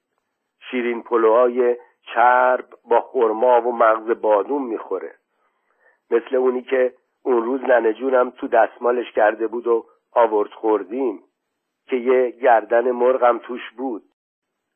شیرین 0.72 1.04
پلوهای 1.04 1.78
چرب 2.02 2.66
با 2.90 3.02
خرما 3.02 3.62
و 3.62 3.72
مغز 3.72 4.22
بادوم 4.22 4.68
می‌خوره. 4.68 5.16
مثل 6.12 6.36
اونی 6.36 6.62
که 6.62 6.94
اون 7.24 7.44
روز 7.44 7.62
ننجونم 7.62 8.30
تو 8.30 8.48
دستمالش 8.48 9.12
کرده 9.12 9.48
بود 9.48 9.68
و 9.68 9.86
آورد 10.12 10.50
خوردیم 10.50 11.20
که 11.88 11.96
یه 11.96 12.30
گردن 12.30 12.92
مرغم 12.92 13.38
توش 13.38 13.72
بود. 13.78 14.04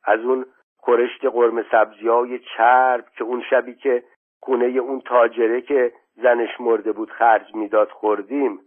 از 0.04 0.20
اون 0.20 0.46
خورشت 0.76 1.24
قرم 1.24 1.62
سبزی 1.70 2.08
های 2.08 2.40
چرب 2.56 3.04
که 3.18 3.24
اون 3.24 3.42
شبی 3.50 3.74
که 3.74 4.02
خونه 4.40 4.66
اون 4.66 5.00
تاجره 5.00 5.60
که 5.60 5.92
زنش 6.14 6.60
مرده 6.60 6.92
بود 6.92 7.10
خرج 7.10 7.54
می‌داد 7.54 7.88
خوردیم 7.88 8.60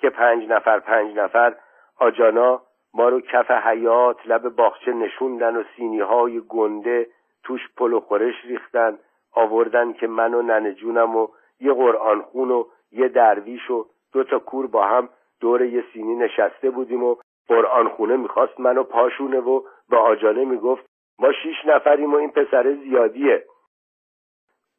که 0.00 0.10
پنج 0.10 0.48
نفر 0.48 0.78
پنج 0.78 1.16
نفر 1.16 1.54
آجانا 1.98 2.62
ما 2.94 3.08
رو 3.08 3.20
کف 3.20 3.50
حیات 3.50 4.16
لب 4.26 4.48
باغچه 4.48 4.92
نشوندن 4.92 5.56
و 5.56 5.62
سینی 5.76 6.00
های 6.00 6.40
گنده 6.40 7.06
توش 7.44 7.60
پل 7.76 7.92
و 7.92 8.00
خورش 8.00 8.34
ریختن 8.44 8.98
آوردن 9.32 9.92
که 9.92 10.06
من 10.06 10.34
و 10.34 10.42
ننجونم 10.42 11.16
و 11.16 11.28
یه 11.60 11.72
قرآن 11.72 12.22
خون 12.22 12.50
و 12.50 12.64
یه 12.92 13.08
درویش 13.08 13.70
و 13.70 13.86
دو 14.12 14.24
تا 14.24 14.38
کور 14.38 14.66
با 14.66 14.86
هم 14.86 15.08
دور 15.40 15.62
یه 15.62 15.84
سینی 15.92 16.14
نشسته 16.14 16.70
بودیم 16.70 17.04
و 17.04 17.16
قرآن 17.48 17.88
خونه 17.88 18.16
می‌خواست 18.16 18.60
منو 18.60 18.82
پاشونه 18.82 19.38
و 19.38 19.62
به 19.88 19.96
آجانه 19.96 20.44
می‌گفت 20.44 20.86
ما 21.18 21.32
شیش 21.32 21.56
نفریم 21.64 22.12
و 22.12 22.16
این 22.16 22.30
پسر 22.30 22.74
زیادیه. 22.74 23.44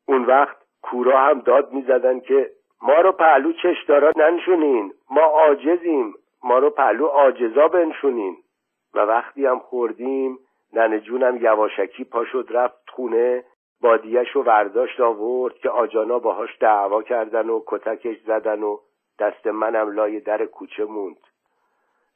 اون 0.07 0.25
وقت 0.25 0.57
کورا 0.81 1.19
هم 1.19 1.39
داد 1.39 1.71
می‌زدن 1.73 2.19
که 2.19 2.51
ما 2.81 2.93
رو 2.93 3.11
پهلو 3.11 3.53
چشدارا 3.53 4.11
ننشونین. 4.17 4.93
ما 5.09 5.21
عاجزیم. 5.21 6.13
ما 6.43 6.57
رو 6.57 6.69
پهلو 6.69 7.05
عاجزا 7.05 7.67
بنشونین. 7.67 8.37
و 8.93 8.99
وقتی 8.99 9.45
هم 9.45 9.59
خوردیم 9.59 10.39
ننه 10.73 10.99
جونم 10.99 11.37
یواشکی 11.37 12.03
پا 12.03 12.25
شد 12.25 12.47
رفت 12.49 12.89
خونه. 12.89 13.43
بادیش 13.81 14.35
و 14.35 14.41
ورداشت 14.41 14.99
آورد 14.99 15.53
که 15.53 15.69
آجانا 15.69 16.19
باهاش 16.19 16.49
دعوا 16.59 17.01
کردن 17.03 17.49
و 17.49 17.63
کتکش 17.67 18.17
زدن 18.25 18.63
و 18.63 18.77
دست 19.19 19.47
منم 19.47 19.91
لای 19.91 20.19
در 20.19 20.45
کوچه 20.45 20.85
موند. 20.85 21.19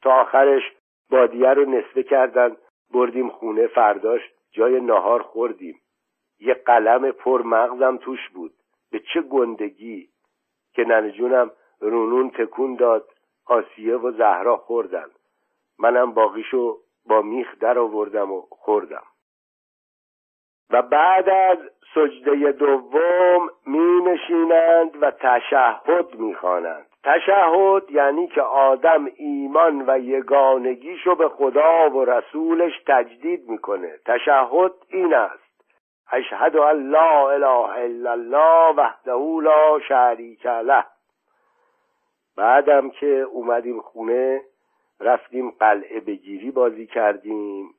تا 0.02 0.12
آخرش 0.12 0.62
بادیه 1.10 1.48
رو 1.48 1.64
نصفه 1.64 2.02
کردن. 2.02 2.56
بردیم 2.94 3.28
خونه. 3.28 3.66
فرداش 3.66 4.20
جای 4.52 4.80
نهار 4.80 5.22
خوردیم. 5.22 5.80
یه 6.40 6.54
قلم 6.54 7.10
پر 7.10 7.42
مغزم 7.42 7.96
توش 7.96 8.28
بود. 8.28 8.52
به 8.90 9.00
چه 9.14 9.20
گندگی. 9.20 10.08
که 10.74 10.84
ننجونم 10.84 11.50
رونون 11.80 12.30
تکون 12.30 12.74
داد 12.74 13.08
آسیه 13.46 13.96
و 13.96 14.10
زهرا 14.10 14.56
خوردن. 14.56 15.06
منم 15.78 16.12
باقیشو 16.12 16.78
با 17.06 17.22
میخ 17.22 17.58
در 17.60 17.78
آوردم 17.78 18.32
و 18.32 18.42
خوردم. 18.50 19.02
و 20.70 20.82
بعد 20.82 21.28
از 21.28 21.58
سجده 21.94 22.52
دوم 22.52 23.50
می 23.66 24.00
نشینند 24.00 25.02
و 25.02 25.10
تشهد 25.10 26.14
می 26.14 26.34
خوانند 26.34 26.86
تشهد 27.04 27.90
یعنی 27.90 28.26
که 28.26 28.42
آدم 28.42 29.08
ایمان 29.16 29.84
و 29.86 29.98
یگانگیشو 29.98 31.14
به 31.14 31.28
خدا 31.28 31.90
و 31.90 32.04
رسولش 32.04 32.72
تجدید 32.86 33.48
می‌کنه. 33.48 33.98
تشهد 34.06 34.72
این 34.88 35.14
است. 35.14 35.43
اشهد 36.14 36.56
ان 36.56 36.90
لا 36.90 37.30
اله 37.30 37.68
الا 37.84 38.12
الله 38.12 38.74
وحده 38.76 39.40
لا 39.42 39.80
شریک 39.88 40.46
له. 40.46 40.84
بعدم 42.36 42.90
که 42.90 43.06
اومدیم 43.06 43.80
خونه 43.80 44.42
رفتیم 45.00 45.50
قلعه 45.50 46.00
بگیری 46.00 46.50
بازی 46.50 46.86
کردیم. 46.86 47.74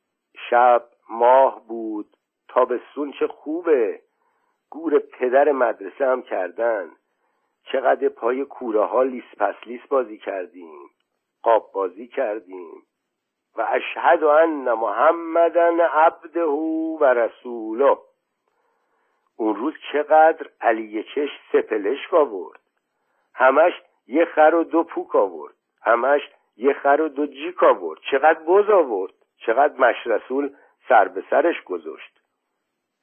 شب 0.49 0.83
ماه 1.09 1.67
بود 1.67 2.07
تابستون 2.47 3.11
چه 3.19 3.27
خوبه. 3.27 4.01
گور 4.69 4.99
پدر 4.99 5.51
مدرسه 5.51 6.05
هم 6.05 6.21
کردن. 6.21 6.91
چقدر 7.71 8.09
پای 8.09 8.45
کوره 8.45 8.85
ها 8.85 9.03
لیس 9.03 9.35
پس 9.37 9.55
لیس 9.65 9.81
بازی 9.89 10.17
کردیم. 10.17 10.89
قاب 11.43 11.71
بازی 11.73 12.07
کردیم. 12.07 12.83
و 13.55 13.67
اشهد 13.69 14.23
ان 14.23 14.73
محمدن 14.73 15.79
عبده 15.79 16.43
و 16.43 17.03
رسوله. 17.03 17.97
اون 19.37 19.55
روز 19.55 19.73
چقدر 19.91 20.49
علی 20.61 21.03
چش 21.03 21.29
سپلشک 21.51 22.13
آورد. 22.13 22.59
همش 23.33 23.73
یه 24.07 24.25
خر 24.25 24.55
و 24.55 24.63
دو 24.63 24.83
پوک 24.83 25.15
آورد. 25.15 25.55
همش 25.81 26.21
یه 26.57 26.73
خر 26.73 27.01
و 27.01 27.09
دو 27.09 27.25
جیک 27.25 27.63
آورد. 27.63 27.99
چقدر 28.11 28.39
بز 28.39 28.69
آورد. 28.69 29.13
چقدر 29.37 29.73
مشرسول 29.77 30.55
سر 30.89 31.07
به 31.07 31.23
سرش 31.29 31.63
گذاشت. 31.63 32.21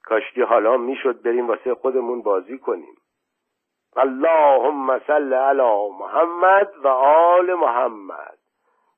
کاشکی 0.05 0.43
حالا 0.43 0.77
می‌شد 0.77 1.23
بریم 1.23 1.49
واسه 1.49 1.75
خودمون 1.75 2.23
بازی 2.23 2.59
کنیم. 2.59 2.97
اللهم 3.97 4.99
صل 4.99 5.33
علی 5.33 5.89
محمد 6.01 6.73
و 6.83 6.89
آل 6.89 7.55
محمد. 7.55 8.39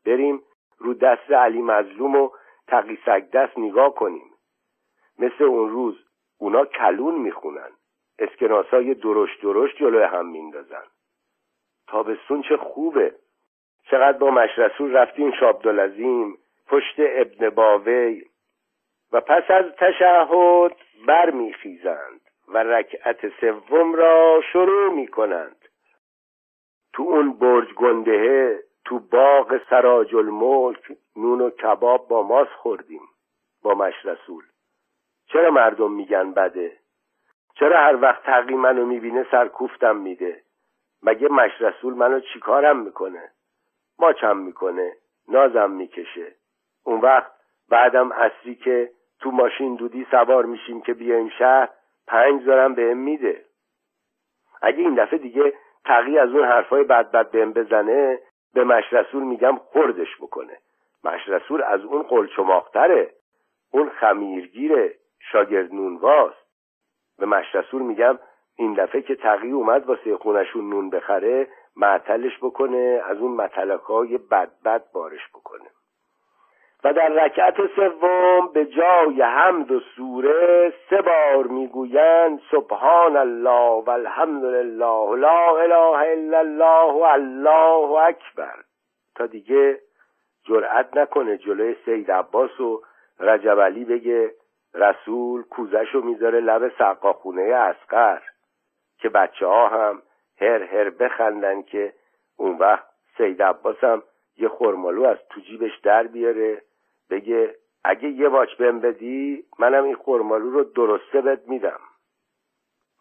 بریم 0.06 0.42
رو 0.78 0.94
دست 0.94 1.30
علی 1.30 1.62
مظلوم 1.62 2.16
و 2.16 2.30
تقی 2.66 2.98
دست 3.32 3.58
نگاه 3.58 3.94
کنیم. 3.94 4.30
مثل 5.18 5.44
اون 5.44 5.70
روز 5.70 6.04
اونا 6.38 6.64
کلون 6.64 7.14
می‌خونن. 7.14 7.70
اسکناسای 8.18 8.94
درشت 8.94 9.42
درشت 9.42 9.76
جلوی 9.76 10.02
هم 10.02 10.26
میندازن. 10.26 10.84
تابستون 11.86 12.42
چه 12.42 12.56
خوبه. 12.56 13.14
چقدر 13.90 14.18
با 14.18 14.30
مشرسول 14.30 14.96
رفتیم 14.96 15.32
شابدالعظیم 15.32 16.38
پشت 16.66 16.94
ابن 16.98 17.50
باوی 17.50 18.24
و 19.12 19.20
پس 19.20 19.50
از 19.50 19.64
تشهد 19.78 20.76
برمیخیزند 21.06 22.20
و 22.48 22.58
رکعت 22.58 23.28
سوم 23.40 23.94
را 23.94 24.40
شروع 24.52 24.92
می 24.92 25.06
کنند 25.06 25.56
تو 26.92 27.02
اون 27.02 27.32
برج 27.32 27.74
گندهه 27.74 28.58
تو 28.84 28.98
باغ 28.98 29.60
سراج 29.70 30.14
الملک 30.14 30.92
نون 31.16 31.40
و 31.40 31.50
کباب 31.50 32.08
با 32.08 32.22
ماس 32.22 32.48
خوردیم 32.48 33.08
با 33.62 33.74
مشرسول. 33.74 34.44
چرا 35.26 35.50
مردم 35.50 35.92
میگن 35.92 36.32
بده؟ 36.32 36.72
چرا 37.54 37.76
هر 37.76 38.02
وقت 38.02 38.22
تقی 38.22 38.54
منو 38.54 38.86
می‌بینه 38.86 39.26
سرکوفتم 39.30 39.96
میده؟ 39.96 40.42
مگه 41.02 41.28
مشرسول 41.28 41.94
منو 41.94 42.20
چیکارم 42.20 42.78
می‌کنه؟ 42.78 43.30
ماچم 43.98 44.36
می‌کنه 44.36 44.92
نازم 45.28 45.70
می‌کشه. 45.70 46.34
اون 46.84 47.00
وقت 47.00 47.32
بعدم 47.68 48.12
اصری 48.12 48.54
که 48.54 48.90
تو 49.20 49.30
ماشین 49.30 49.74
دودی 49.74 50.06
سوار 50.10 50.44
میشیم 50.44 50.80
که 50.80 50.94
بیایم 50.94 51.28
شهر 51.28 51.68
پنج 52.06 52.42
زارم 52.44 52.74
بهم 52.74 52.98
میده. 52.98 53.44
اگه 54.62 54.78
این 54.78 54.94
دفعه 54.94 55.18
دیگه 55.18 55.52
تقی 55.84 56.18
از 56.18 56.30
اون 56.30 56.44
حرفای 56.44 56.84
بد 56.84 57.10
بد 57.10 57.30
بهم 57.30 57.52
بزنه 57.52 58.18
به 58.54 58.64
مشرسول 58.64 59.22
میگم 59.22 59.56
خوردش 59.56 60.16
بکنه. 60.20 60.58
مشرسول 61.04 61.62
از 61.62 61.80
اون 61.80 62.02
قلچماختره 62.02 63.10
اون 63.70 63.90
خمیرگیره. 63.90 64.94
شاگرد 65.32 65.74
نونواست 65.74 66.44
به 67.18 67.26
مشرسول 67.26 67.82
میگم 67.82 68.18
این 68.56 68.74
دفعه 68.74 69.02
که 69.02 69.14
تقی 69.14 69.50
اومد 69.50 69.86
واسه 69.86 70.16
خونشون 70.16 70.70
نون 70.70 70.90
بخره 70.90 71.48
معطلش 71.76 72.38
بکنه 72.42 73.02
از 73.04 73.18
اون 73.18 73.32
متلک 73.32 73.80
های 73.80 74.18
بد 74.18 74.50
بد 74.64 74.84
بارش 74.92 75.28
بکنه. 75.34 75.70
و 76.84 76.92
در 76.92 77.08
رکعت 77.08 77.54
سوم 77.76 78.52
به 78.54 78.64
جای 78.66 79.22
حمد 79.22 79.70
و 79.70 79.80
سوره 79.80 80.72
سه 80.90 81.02
بار 81.02 81.46
می‌گویند 81.46 82.40
سبحان 82.50 83.16
الله 83.16 83.84
و 83.86 83.90
الحمد 83.90 84.44
لله 84.44 85.16
لا 85.16 85.58
اله 85.58 85.98
الا 86.12 86.38
الله 86.38 86.92
و 86.92 87.02
الله 87.02 88.02
اکبر. 88.02 88.54
تا 89.14 89.26
دیگه 89.26 89.80
جرأت 90.44 90.96
نکنه 90.96 91.38
جلوی 91.38 91.76
سید 91.84 92.10
عباس 92.10 92.60
و 92.60 92.82
رجب 93.20 93.60
علی 93.60 93.84
بگه 93.84 94.30
رسول 94.74 95.42
کوزش 95.42 95.88
رو 95.92 96.02
می‌ذاره 96.02 96.40
لب 96.40 96.72
سقاخونه 96.78 97.42
اسقر 97.42 98.22
که 98.98 99.08
بچه 99.08 99.46
ها 99.46 99.68
هم 99.68 100.02
هر 100.40 100.62
هر 100.62 100.90
بخندن 100.90 101.62
که 101.62 101.94
اون 102.36 102.58
وقت 102.58 102.86
سید 103.16 103.42
عباس 103.42 103.84
هم 103.84 104.02
یه 104.36 104.48
خرمالو 104.48 105.04
از 105.04 105.18
تو 105.30 105.40
جیبش 105.40 105.78
در 105.78 106.06
بیاره 106.06 106.62
بگه 107.10 107.54
اگه 107.84 108.08
یه 108.08 108.28
واچ 108.28 108.54
بهم 108.56 108.80
بدی 108.80 109.44
منم 109.58 109.84
این 109.84 109.96
خرمالو 109.96 110.50
رو 110.50 110.64
درسته 110.64 111.20
بد 111.20 111.46
میدم. 111.46 111.80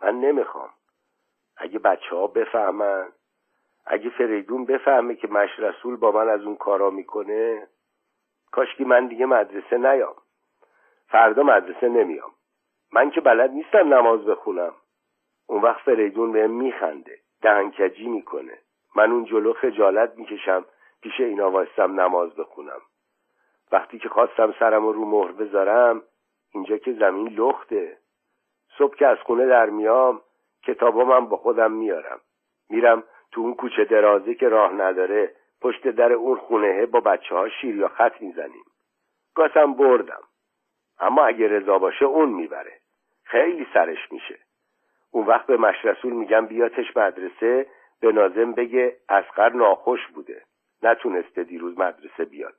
من 0.01 0.20
نمی‌خوام. 0.20 0.70
اگه 1.58 1.80
بچه 1.80 2.15
ها 2.15 2.27
بفهمن 2.27 3.08
اگه 3.86 4.10
فریدون 4.10 4.65
بفهمه 4.65 5.15
که 5.15 5.27
مش 5.27 5.60
رسول 5.60 5.96
با 5.96 6.12
من 6.12 6.30
از 6.30 6.42
اون 6.42 6.56
کارا 6.56 6.89
می‌کنه 6.89 7.68
کاشکی 8.51 8.84
من 8.84 9.08
دیگه 9.08 9.25
مدرسه 9.25 9.77
نیام. 9.77 10.15
فردا 11.08 11.44
مدرسه 11.44 11.90
نمیام. 11.90 12.32
من 12.92 13.12
که 13.12 13.22
بلد 13.22 13.52
نیستم 13.52 13.94
نماز 13.94 14.26
بخونم. 14.26 14.74
اون 15.48 15.62
وقت 15.62 15.82
فریدون 15.82 16.32
بهم 16.32 16.52
میخنده 16.52 17.20
دهنکجی 17.42 18.08
می‌کنه. 18.08 18.58
من 18.96 19.12
اون 19.12 19.26
جلو 19.26 19.54
خجالت 19.54 20.14
می‌کشم 20.16 20.66
پیش 21.02 21.20
اینا 21.20 21.52
وایستم 21.52 22.02
نماز 22.02 22.36
بخونم. 22.36 22.82
وقتی 23.72 24.00
که 24.00 24.10
خواستم 24.10 24.54
سرم 24.60 24.86
رو 24.86 25.06
مهر 25.06 25.32
بذارم 25.32 26.04
اینجا 26.54 26.78
که 26.78 26.94
زمین 26.94 27.28
لخته. 27.28 27.98
صبح 28.78 28.96
که 28.96 29.08
از 29.08 29.18
خونه 29.18 29.46
در 29.46 29.70
میام 29.70 30.22
کتابا 30.63 31.04
من 31.04 31.26
با 31.26 31.38
خودم 31.38 31.72
میارم. 31.72 32.20
میرم 32.70 33.04
تو 33.32 33.42
اون 33.42 33.56
کوچه 33.56 33.86
درازه 33.86 34.36
که 34.36 34.50
راه 34.50 34.74
نداره 34.74 35.36
پشت 35.62 35.88
در 35.88 36.13
اون 36.13 36.38
خونه 36.38 36.86
با 36.86 37.00
بچه 37.00 37.36
ها 37.36 37.50
شیر 37.50 37.76
یا 37.76 37.88
خط 37.88 38.22
می‌زنیم. 38.22 38.63
گاسم 39.36 39.74
بردم. 39.74 40.22
اما 41.04 41.26
اگه 41.26 41.48
رضا 41.48 41.78
باشه 41.78 42.06
اون 42.06 42.30
می‌بره. 42.30 42.80
خیلی 43.24 43.68
سرش 43.74 44.12
میشه. 44.12 44.39
اون 45.12 45.26
وقت 45.26 45.46
به 45.46 45.58
مشرسول 45.58 46.13
میگم 46.13 46.46
بیاتش 46.46 46.98
مدرسه 46.98 47.68
به 48.00 48.12
نازم 48.12 48.52
بگه 48.52 48.98
اسقر 49.10 49.50
ناخوش 49.50 50.08
بوده. 50.08 50.42
نتونسته 50.84 51.44
دیروز 51.44 51.80
مدرسه 51.80 52.26
بیاد. 52.26 52.56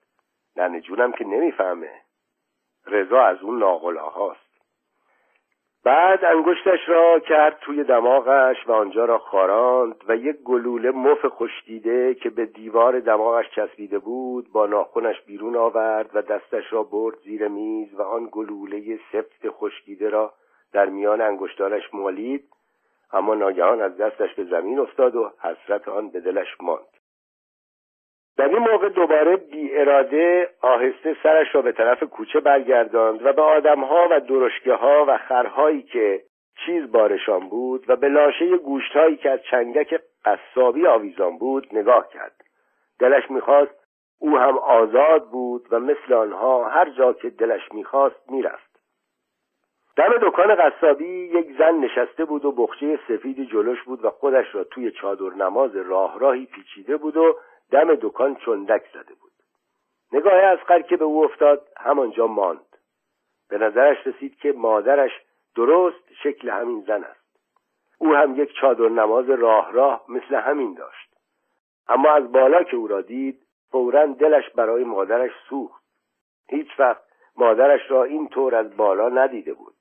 ننه 0.57 0.80
جونم 0.80 1.12
که 1.12 1.24
نمی‌فهمه. 1.24 1.90
رضا 2.87 3.22
از 3.22 3.42
اون 3.42 3.59
ناغلاهاست. 3.59 4.53
بعد 5.84 6.24
انگشتش 6.24 6.88
را 6.88 7.18
کرد 7.18 7.58
توی 7.60 7.84
دماغش 7.84 8.56
و 8.66 8.72
آنجا 8.72 9.04
را 9.04 9.18
خاراند 9.18 10.04
و 10.08 10.16
یک 10.16 10.36
گلوله 10.36 10.90
مف 10.90 11.26
خشکیده 11.26 12.14
که 12.14 12.30
به 12.30 12.46
دیوار 12.46 13.00
دماغش 13.00 13.44
چسبیده 13.56 13.98
بود 13.98 14.52
با 14.52 14.66
ناخونش 14.66 15.20
بیرون 15.26 15.56
آورد 15.56 16.10
و 16.14 16.22
دستش 16.22 16.72
را 16.72 16.82
برد 16.82 17.18
زیر 17.24 17.48
میز 17.48 17.94
و 17.94 18.02
آن 18.02 18.28
گلوله 18.32 18.98
سفت 19.12 19.48
خشکیده 19.48 20.08
را 20.08 20.32
در 20.72 20.86
میان 20.86 21.20
انگشتانش 21.20 21.82
مالید 21.92 22.44
اما 23.12 23.34
ناگهان 23.34 23.80
از 23.80 23.96
دستش 23.96 24.34
به 24.34 24.44
زمین 24.44 24.78
افتاد 24.78 25.16
و 25.16 25.32
حسرت 25.40 25.88
آن 25.88 26.10
به 26.10 26.20
دلش 26.20 26.56
ماند. 26.60 27.03
در 28.36 28.48
این 28.48 28.58
موقع 28.58 28.88
دوباره 28.88 29.36
بی 29.36 29.76
اراده 29.76 30.50
آهسته 30.60 31.16
سرش 31.22 31.54
را 31.54 31.62
به 31.62 31.72
طرف 31.72 32.02
کوچه 32.02 32.40
برگرداند 32.40 33.26
و 33.26 33.32
به 33.32 33.42
آدمها 33.42 34.08
و 34.10 34.20
درشگه 34.20 34.74
ها 34.74 35.04
و 35.08 35.18
خرهایی 35.18 35.82
که 35.82 36.22
چیز 36.66 36.92
بارشان 36.92 37.48
بود 37.48 37.84
و 37.88 37.96
به 37.96 38.08
لاشه 38.08 38.56
گوشتهایی 38.56 39.16
که 39.16 39.30
از 39.30 39.40
چنگک 39.50 40.00
قصابی 40.24 40.86
آویزان 40.86 41.38
بود 41.38 41.66
نگاه 41.72 42.08
کرد. 42.08 42.44
دلش 42.98 43.30
می‌خواست 43.30 43.84
او 44.18 44.38
هم 44.38 44.58
آزاد 44.58 45.30
بود 45.30 45.66
و 45.70 45.80
مثل 45.80 46.14
آنها 46.14 46.68
هر 46.68 46.90
جا 46.90 47.12
که 47.12 47.30
دلش 47.30 47.72
می‌خواست 47.72 48.30
می‌رفت. 48.30 48.74
دم 49.96 50.12
دکان 50.22 50.54
قصابی 50.54 51.30
یک 51.34 51.58
زن 51.58 51.74
نشسته 51.74 52.24
بود 52.24 52.44
و 52.44 52.52
بخچه 52.52 52.98
سفیدی 53.08 53.46
جلوش 53.46 53.82
بود 53.82 54.04
و 54.04 54.10
خودش 54.10 54.54
را 54.54 54.64
توی 54.64 54.90
چادر 54.90 55.34
نماز 55.36 55.76
راه 55.76 56.18
راهی 56.18 56.46
پیچیده 56.46 56.96
بود 56.96 57.16
و 57.16 57.36
دم 57.70 57.94
دکان 57.94 58.35
چندک 58.35 58.83
زده 58.94 59.14
بود. 59.14 59.33
نگاه 60.12 60.35
اسقر 60.35 60.81
که 60.81 60.96
به 60.96 61.05
او 61.05 61.24
افتاد 61.24 61.68
همانجا 61.77 62.27
ماند. 62.27 62.77
به 63.48 63.59
نظرش 63.59 64.07
رسید 64.07 64.37
که 64.37 64.53
مادرش 64.53 65.11
درست 65.57 66.12
شکل 66.22 66.48
همین 66.48 66.85
زن 66.87 67.05
است. 67.05 67.24
او 67.98 68.14
هم 68.14 68.42
یک 68.42 68.53
چادر 68.61 68.88
نماز 68.88 69.31
راه 69.31 69.72
راه 69.72 70.05
مثل 70.09 70.35
همین 70.35 70.74
داشت. 70.74 71.11
اما 71.88 72.12
از 72.12 72.33
بالا 72.33 72.62
که 72.62 72.77
او 72.77 72.87
را 72.87 73.00
دید 73.00 73.40
فورا 73.70 74.07
دلش 74.07 74.50
برای 74.50 74.85
مادرش 74.85 75.33
سوخت. 75.48 75.85
هیچ 76.48 76.68
وقت 76.79 77.03
مادرش 77.37 77.90
را 77.90 78.05
این 78.05 78.29
طور 78.29 78.55
از 78.55 78.77
بالا 78.77 79.09
ندیده 79.09 79.55
بود. 79.55 79.74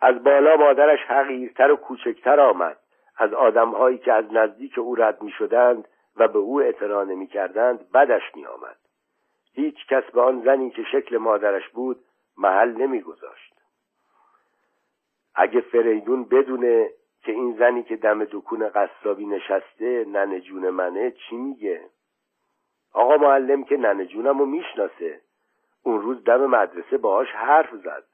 از 0.00 0.22
بالا 0.22 0.56
مادرش 0.56 1.00
حقیرتر 1.00 1.70
و 1.70 1.76
کوچکتر 1.76 2.40
آمد. 2.40 2.76
از 3.16 3.34
آدمهایی 3.34 3.98
که 3.98 4.12
از 4.12 4.24
نزدیک 4.32 4.78
او 4.78 4.94
رد 4.94 5.22
می 5.22 5.30
شدند 5.30 5.88
و 6.16 6.28
به 6.28 6.38
او 6.38 6.60
اعتنا 6.60 7.04
نمی 7.04 7.26
کردند 7.26 7.90
بدش 7.92 8.22
می 8.34 8.46
آمد. 8.46 8.76
هیچ 9.52 9.86
کس 9.86 10.04
به 10.04 10.20
آن 10.20 10.42
زنی 10.42 10.70
که 10.70 10.82
شکل 10.92 11.16
مادرش 11.16 11.68
بود 11.68 12.04
محل 12.38 12.72
نمی 12.72 13.00
گذاشت. 13.00 13.54
اگه 15.34 15.60
فریدون 15.60 16.24
بدونه 16.24 16.90
که 17.22 17.32
این 17.32 17.56
زنی 17.58 17.82
که 17.82 17.96
دم 17.96 18.24
دکون 18.24 18.68
قصابی 18.68 19.26
نشسته 19.26 20.04
ننه 20.08 20.40
جون 20.40 20.70
منه 20.70 21.10
چی 21.10 21.36
میگه؟ 21.36 21.84
آقا 22.92 23.16
معلم 23.16 23.64
که 23.64 23.76
ننه 23.76 24.06
جونم 24.06 24.38
رو 24.38 24.46
می‌شناسه 24.46 25.20
اون 25.82 26.02
روز 26.02 26.24
دم 26.24 26.46
مدرسه 26.46 26.98
باهاش 26.98 27.28
حرف 27.28 27.74
زد 27.74 28.04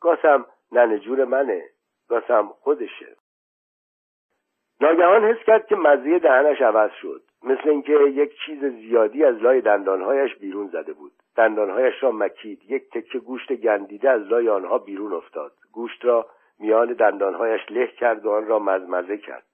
گاسم 0.00 0.46
ننه 0.72 0.98
جون 0.98 1.24
منه 1.24 1.64
گاسم 2.08 2.48
خودشه 2.48 3.16
ناگهان 4.82 5.24
حس 5.24 5.44
کرد 5.46 5.66
که 5.66 5.76
مزه 5.76 6.18
دهنش 6.18 6.62
عوض 6.62 6.90
شد. 7.02 7.22
مثل 7.42 7.68
اینکه 7.68 7.92
یک 7.92 8.32
چیز 8.46 8.64
زیادی 8.64 9.24
از 9.24 9.42
لای 9.42 9.60
دندانهایش 9.60 10.34
بیرون 10.34 10.66
زده 10.66 10.92
بود. 10.92 11.12
دندانهایش 11.36 12.02
را 12.02 12.12
مکید. 12.12 12.62
یک 12.68 12.90
تکه 12.90 13.18
گوشت 13.18 13.52
گندیده 13.52 14.10
از 14.10 14.22
لای 14.22 14.48
آنها 14.48 14.78
بیرون 14.78 15.12
افتاد. 15.12 15.52
گوشت 15.72 16.04
را 16.04 16.26
میان 16.58 16.92
دندانهایش 16.92 17.60
له 17.70 17.86
کرد 17.86 18.26
و 18.26 18.30
آن 18.30 18.46
را 18.46 18.58
مزمزه 18.58 19.18
کرد. 19.18 19.44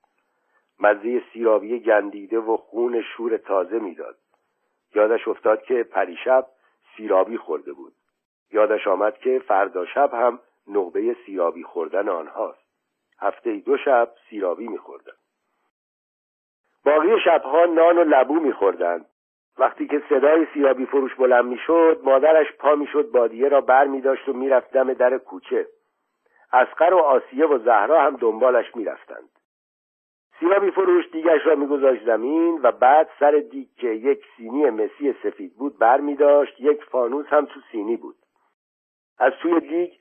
مزه 0.81 1.23
سیرابی 1.33 1.81
گندیده 1.81 2.39
و 2.39 2.57
خون 2.57 3.03
شور 3.03 3.37
تازه 3.37 3.79
می‌داد. 3.79 4.17
یادش 4.95 5.29
افتاد 5.29 5.63
که 5.63 5.83
پریشب 5.83 6.47
سیرابی 6.97 7.37
خورده 7.37 7.73
بود. 7.73 7.93
یادش 8.53 8.87
آمد 8.87 9.19
که 9.19 9.43
فردا 9.49 9.87
شب 9.87 10.15
هم 10.15 10.39
نوبه 10.69 11.17
سیرابی 11.27 11.63
خوردن 11.63 12.09
آنهاست. 12.09 12.68
هفته 13.21 13.57
دو 13.57 13.77
شب 13.77 14.11
سیرابی 14.31 14.69
میخوردن. 14.69 15.13
باقی 16.85 17.21
شبها 17.25 17.65
نان 17.65 17.99
و 17.99 18.05
لبو 18.05 18.35
میخوردند 18.35 19.07
وقتی 19.59 19.87
که 19.87 20.03
صدای 20.09 20.47
سیابی 20.55 20.87
فروش 20.87 21.15
بلند 21.15 21.45
می‌شد 21.45 22.01
مادرش 22.05 22.53
پا 22.53 22.75
می‌شد 22.75 23.11
بادیه 23.11 23.49
را 23.49 23.61
بر 23.61 23.85
می 23.85 24.01
داشت 24.01 24.29
و 24.29 24.33
می‌رفت 24.33 24.71
دم 24.71 24.93
در 24.93 25.19
کوچه. 25.19 25.67
اسقر 26.53 26.95
و 26.95 26.99
آسیه 26.99 27.47
و 27.47 27.59
زهرا 27.59 28.03
هم 28.03 28.17
دنبالش 28.17 28.77
می‌رفتند. 28.77 29.29
سیابی 30.41 30.71
فروش 30.71 31.05
دیگش 31.13 31.47
را 31.47 31.55
میگذاشت 31.55 32.05
زمین 32.05 32.61
و 32.63 32.73
بعد 32.73 33.09
سر 33.21 33.31
دیگ 33.31 33.69
که 33.77 33.89
یک 33.89 34.25
سینی 34.37 34.71
مسی 34.71 35.13
سفید 35.23 35.57
بود 35.57 35.79
بر 35.79 36.01
می 36.01 36.17
داشت 36.17 36.61
یک 36.61 36.85
فانوس 36.85 37.27
هم 37.27 37.45
تو 37.45 37.61
سینی 37.73 37.97
بود. 37.97 38.17
از 39.19 39.33
توی 39.43 39.61
دیگ 39.61 39.93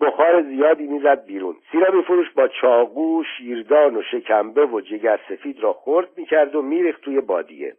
بخار 0.00 0.42
زیادی 0.42 0.86
می‌زد 0.86 1.24
بیرون. 1.24 1.56
سیرابی 1.72 2.02
فروش 2.02 2.30
با 2.30 2.48
چاقو 2.48 3.22
شیردان 3.36 3.96
و 3.96 4.02
شکمبه 4.02 4.66
و 4.66 4.80
جگر 4.80 5.20
سفید 5.28 5.60
را 5.60 5.72
خرد 5.72 6.08
می‌کرد 6.16 6.54
و 6.54 6.62
میریخت 6.62 7.00
توی 7.00 7.20
بادیه. 7.20 7.76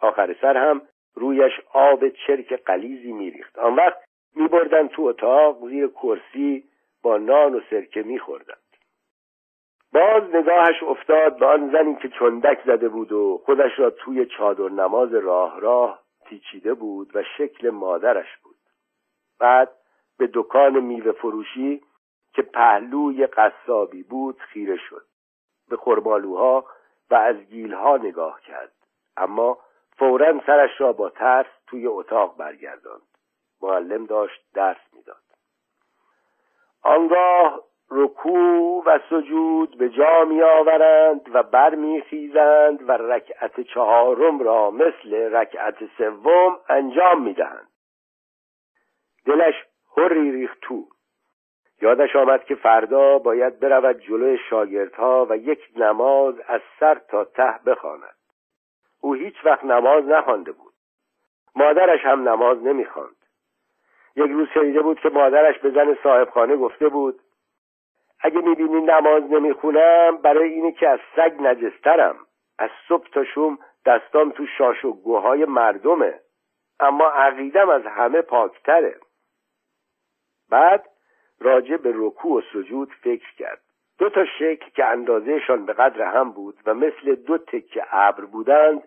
آخر 0.00 0.36
سر 0.40 0.56
هم 0.56 0.82
رویش 1.14 1.52
آب 1.72 2.08
چرک 2.08 2.52
قلیزی 2.52 3.12
میریخت. 3.12 3.58
آن 3.58 3.74
وقت 3.74 3.98
میبردن 4.36 4.88
تو 4.88 5.02
اتاق 5.02 5.68
زیر 5.68 5.88
کرسی 5.88 6.64
با 7.02 7.18
نان 7.18 7.54
و 7.54 7.60
سرکه 7.70 8.02
میخوردند 8.02 8.56
باز 9.92 10.22
نگاهش 10.34 10.82
افتاد 10.82 11.38
به 11.38 11.46
آن 11.46 11.70
زنی 11.72 11.96
که 12.02 12.08
چندک 12.08 12.58
زده 12.66 12.88
بود 12.88 13.12
و 13.12 13.40
خودش 13.44 13.78
را 13.78 13.90
توی 13.90 14.26
چادر 14.26 14.68
نماز 14.68 15.14
راه 15.14 15.60
راه 15.60 16.02
پیچیده 16.26 16.74
بود 16.74 17.16
و 17.16 17.22
شکل 17.38 17.70
مادرش 17.70 18.36
بود. 18.42 18.56
بعد 19.40 19.68
به 20.18 20.30
دکان 20.34 20.80
میوه 20.80 21.12
فروشی 21.12 21.82
که 22.32 22.42
پهلوی 22.42 23.26
قصابی 23.26 24.02
بود 24.02 24.38
خیره 24.38 24.76
شد. 24.76 25.06
به 25.68 25.76
خرمالوها 25.76 26.64
و 27.10 27.14
از 27.14 27.36
گیلها 27.36 27.96
نگاه 27.96 28.40
کرد. 28.40 28.72
اما 29.16 29.58
فورا 29.98 30.40
سرش 30.46 30.80
را 30.80 30.92
با 30.92 31.10
ترس 31.10 31.46
توی 31.66 31.86
اتاق 31.86 32.36
برگرداند. 32.36 33.02
معلم 33.62 34.06
داشت 34.06 34.42
درس 34.54 34.80
می‌داد. 34.92 35.22
آنگاه 36.82 37.60
رکوع 37.90 38.82
و 38.86 38.98
سجود 39.10 39.78
به 39.78 39.88
جا 39.88 40.24
می 40.24 40.42
آورند 40.42 41.30
و 41.34 41.42
برمیخیزند 41.42 42.88
و 42.88 42.92
رکعت 42.92 43.60
چهارم 43.60 44.38
را 44.38 44.70
مثل 44.70 45.14
رکعت 45.14 45.74
سوم 45.98 46.60
انجام 46.68 47.22
می 47.22 47.34
دهند. 47.34 47.68
دلش 49.26 49.54
هری 49.96 50.32
ریخت 50.32 50.58
تو. 50.60 50.88
یادش 51.82 52.16
آمد 52.16 52.44
که 52.44 52.54
فردا 52.54 53.18
باید 53.18 53.60
برود 53.60 54.00
جلوی 54.00 54.38
شاگردها 54.50 55.26
و 55.30 55.36
یک 55.36 55.60
نماز 55.76 56.34
از 56.48 56.60
سر 56.80 56.94
تا 56.94 57.24
ته 57.24 57.54
بخواند. 57.66 58.16
او 59.00 59.14
هیچ 59.14 59.34
وقت 59.44 59.64
نماز 59.64 60.04
نخوانده 60.04 60.52
بود. 60.52 60.72
مادرش 61.56 62.04
هم 62.04 62.28
نماز 62.28 62.62
نمی‌خواند. 62.62 63.16
یک 64.16 64.30
روز 64.30 64.48
شنیده 64.54 64.80
بود 64.82 65.00
که 65.00 65.08
مادرش 65.08 65.58
به 65.58 65.70
زن 65.70 65.96
صاحبخانه 66.02 66.56
گفته 66.56 66.88
بود 66.88 67.20
اگه 68.20 68.40
می‌بینی 68.40 68.80
نماز 68.80 69.22
نمی‌خونم 69.22 70.16
برای 70.16 70.52
اینه 70.52 70.72
که 70.72 70.88
از 70.88 70.98
سگ 71.16 71.32
نجسترم. 71.40 72.16
از 72.58 72.70
صبح 72.88 73.08
تا 73.08 73.24
شوم 73.24 73.58
دستام 73.86 74.30
تو 74.30 74.46
شاش 74.58 74.84
و 74.84 74.92
گوهای 74.92 75.44
مردمه. 75.44 76.20
اما 76.80 77.08
عقیدم 77.08 77.68
از 77.68 77.86
همه 77.86 78.22
پاکتره. 78.22 78.94
بعد 80.50 80.88
راجع 81.40 81.76
به 81.76 81.92
رکوع 81.94 82.38
و 82.38 82.42
سجود 82.52 82.92
فکر 83.02 83.34
کرد. 83.34 83.60
دو 83.98 84.10
تا 84.10 84.24
شکل 84.38 84.70
که 84.70 84.84
اندازهشان 84.84 85.66
به 85.66 85.72
قدر 85.72 86.02
هم 86.02 86.30
بود 86.30 86.58
و 86.66 86.74
مثل 86.74 87.14
دو 87.14 87.38
تکه 87.38 87.86
ابر 87.90 88.24
بودند 88.24 88.82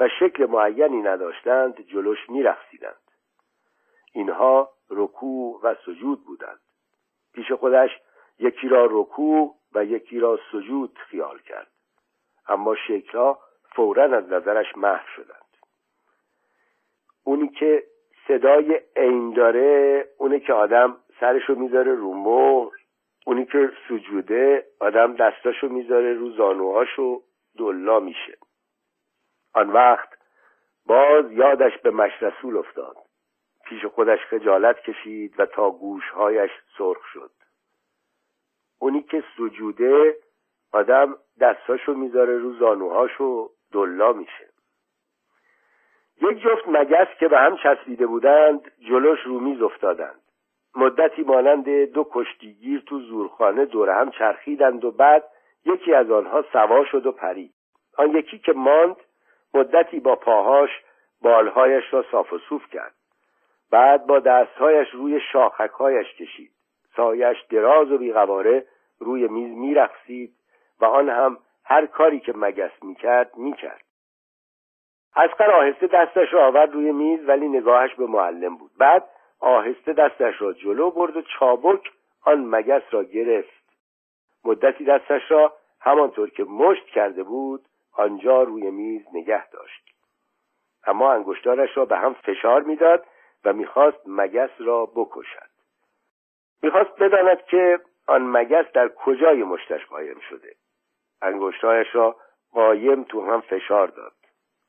و 0.00 0.08
شکل 0.20 0.46
معینی 0.46 1.02
نداشتند 1.02 1.80
جلوش 1.80 2.30
میرخصیدند 2.30 3.00
اینها 4.12 4.70
رکوع 4.90 5.60
و 5.62 5.74
سجود 5.86 6.24
بودند. 6.24 6.60
پیش 7.34 7.52
خودش 7.52 7.90
یکی 8.38 8.68
را 8.68 8.88
رکوع 8.90 9.54
و 9.74 9.84
یکی 9.84 10.18
را 10.18 10.38
سجود 10.52 10.98
خیال 10.98 11.38
کرد. 11.38 11.70
اما 12.48 12.74
شکلها 12.74 13.38
فورا 13.74 14.04
از 14.04 14.28
نظرش 14.28 14.76
محو 14.76 15.06
شدند. 15.16 15.56
اونی 17.24 17.48
که 17.48 17.84
صدای 18.28 18.80
عین 18.96 19.32
داره 19.32 20.08
اونی 20.18 20.40
که 20.40 20.52
آدم 20.52 20.96
سرشو 21.20 21.54
می‌ذاره 21.54 21.94
رو 21.94 22.14
مهر 22.14 22.76
اونی 23.26 23.46
که 23.46 23.72
سجوده 23.88 24.66
آدم 24.80 25.16
دستاشو 25.16 25.68
می‌ذاره 25.68 26.14
رو 26.14 26.30
زانوهاش 26.30 26.98
و 26.98 27.22
دلا 27.58 28.00
میشه. 28.00 28.38
آن 29.54 29.70
وقت 29.70 30.08
باز 30.86 31.32
یادش 31.32 31.78
به 31.78 31.90
مشرسول 31.90 32.56
افتاد. 32.56 32.96
پیش 33.64 33.84
خودش 33.84 34.18
خجالت 34.18 34.80
کشید 34.80 35.40
و 35.40 35.46
تا 35.46 35.70
گوشهایش 35.70 36.50
سرخ 36.78 37.04
شد. 37.12 37.30
اونی 38.78 39.02
که 39.02 39.24
سجوده 39.36 40.16
آدم 40.72 41.16
دستاشو 41.40 41.94
می‌ذاره 41.94 42.38
رو 42.38 42.52
زانوهاش 42.52 43.20
و 43.20 43.50
دلا 43.72 44.12
میشه. 44.12 44.49
یک 46.20 46.38
جفت 46.38 46.68
مگس 46.68 47.08
که 47.20 47.28
به 47.28 47.38
هم 47.38 47.56
چسبیده 47.56 48.06
بودند 48.06 48.72
جلوش 48.88 49.20
رو 49.20 49.40
میز 49.40 49.62
افتادند. 49.62 50.20
مدتی 50.76 51.22
مانند 51.22 51.84
دو 51.84 52.06
کشتیگیر 52.12 52.82
تو 52.86 52.98
زورخانه 52.98 53.64
دور 53.64 53.90
هم 53.90 54.10
چرخیدند 54.10 54.84
و 54.84 54.90
بعد 54.90 55.24
یکی 55.64 55.94
از 55.94 56.10
آنها 56.10 56.44
سوا 56.52 56.84
شد 56.84 57.06
و 57.06 57.12
پرید. 57.12 57.52
آن 57.96 58.10
یکی 58.10 58.38
که 58.38 58.52
ماند 58.52 58.96
مدتی 59.54 60.00
با 60.00 60.16
پاهاش 60.16 60.70
بالهایش 61.22 61.84
را 61.92 62.04
صاف 62.10 62.32
و 62.32 62.38
صوف 62.38 62.70
کرد. 62.70 62.94
بعد 63.70 64.06
با 64.06 64.18
دستهایش 64.18 64.90
روی 64.90 65.20
شاخکهایش 65.32 66.14
کشید. 66.14 66.50
سایش 66.96 67.36
دراز 67.50 67.92
و 67.92 67.98
بیقواره 67.98 68.66
روی 68.98 69.28
میز 69.28 69.56
میرقصید 69.56 70.34
و 70.80 70.84
آن 70.84 71.08
هم 71.08 71.38
هر 71.64 71.86
کاری 71.86 72.20
که 72.20 72.32
مگس 72.36 72.82
می‌کرد 72.82 73.36
می‌کرد. 73.36 73.84
اسقر 75.16 75.50
آهسته 75.50 75.86
دستش 75.86 76.32
را 76.32 76.46
آورد 76.46 76.72
روی 76.72 76.92
میز 76.92 77.28
ولی 77.28 77.48
نگاهش 77.48 77.94
به 77.94 78.06
معلم 78.06 78.56
بود. 78.56 78.70
بعد 78.78 79.08
آهسته 79.40 79.92
دستش 79.92 80.34
را 80.42 80.52
جلو 80.52 80.90
برد 80.90 81.16
و 81.16 81.22
چابک 81.22 81.90
آن 82.24 82.44
مگس 82.44 82.82
را 82.90 83.04
گرفت. 83.04 83.60
مدتی 84.44 84.84
دستش 84.84 85.30
را 85.30 85.52
همانطور 85.80 86.30
که 86.30 86.44
مشت 86.44 86.86
کرده 86.86 87.22
بود 87.22 87.64
آنجا 87.92 88.42
روی 88.42 88.70
میز 88.70 89.06
نگه 89.12 89.50
داشت. 89.50 89.84
اما 90.86 91.12
انگشتارش 91.12 91.76
را 91.76 91.84
به 91.84 91.96
هم 91.96 92.14
فشار 92.14 92.62
می‌داد 92.62 93.06
و 93.44 93.52
می‌خواست 93.52 94.00
مگس 94.06 94.50
را 94.58 94.86
بکشد. 94.86 95.50
می‌خواست 96.62 96.90
بداند 96.98 97.44
که 97.44 97.80
آن 98.06 98.22
مگس 98.22 98.72
در 98.74 98.88
کجای 98.88 99.42
مشتش 99.42 99.86
قایم 99.86 100.20
شده. 100.28 100.54
انگشتهایش 101.22 101.94
را 101.94 102.16
قایم 102.52 103.04
تو 103.04 103.26
هم 103.26 103.40
فشار 103.40 103.88
داد. 103.88 104.12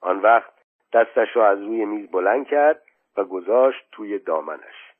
آن 0.02 0.20
وقت 0.20 0.54
دستش 0.94 1.36
را 1.36 1.48
از 1.48 1.62
روی 1.62 1.86
میز 1.86 2.12
بلند 2.12 2.48
کرد 2.48 2.82
و 3.18 3.24
گذاشت 3.24 3.88
توی 3.92 4.20
دامنش. 4.20 4.94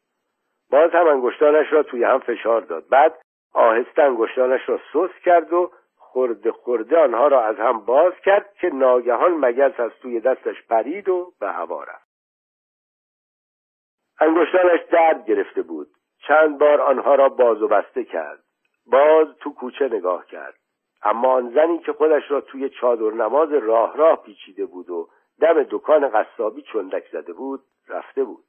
باز 0.72 0.92
هم 0.92 1.08
انگشتانش 1.08 1.74
را 1.74 1.84
توی 1.84 2.04
هم 2.04 2.20
فشار 2.20 2.62
داد. 2.62 2.90
بعد 2.90 3.22
آهسته 3.54 4.04
انگشتانش 4.04 4.70
را 4.70 4.80
سوس 4.94 5.12
کرد 5.26 5.54
و 5.54 5.72
خورده 5.96 6.52
خورده 6.52 6.98
آنها 6.98 7.28
را 7.28 7.46
از 7.46 7.56
هم 7.58 7.80
باز 7.80 8.14
کرد 8.26 8.54
که 8.54 8.70
ناگهان 8.70 9.32
مگس 9.32 9.80
از 9.80 9.92
توی 10.02 10.20
دستش 10.20 10.68
پرید 10.68 11.10
و 11.10 11.34
به 11.40 11.52
هوا 11.52 11.84
رفت. 11.84 12.12
انگشتانش 14.20 14.80
درد 14.92 15.26
گرفته 15.26 15.62
بود. 15.62 15.88
چند 16.28 16.58
بار 16.58 16.82
آنها 16.82 17.16
را 17.16 17.30
باز 17.30 17.62
و 17.62 17.68
بسته 17.68 18.04
کرد. 18.04 18.40
باز 18.86 19.28
تو 19.40 19.54
کوچه 19.54 19.86
نگاه 19.86 20.26
کرد. 20.26 20.61
اما 21.04 21.34
آن 21.34 21.50
زنی 21.50 21.80
که 21.80 21.94
خودش 21.94 22.32
را 22.32 22.42
توی 22.42 22.70
چادر 22.70 23.12
نماز 23.12 23.54
راه 23.54 23.98
راه 23.98 24.24
پیچیده 24.24 24.66
بود 24.66 24.90
و 24.90 25.10
دم 25.42 25.64
دکان 25.64 26.10
قصابی 26.10 26.62
چندک 26.62 27.08
زده 27.12 27.34
بود 27.34 27.62
رفته 27.88 28.24
بود. 28.24 28.44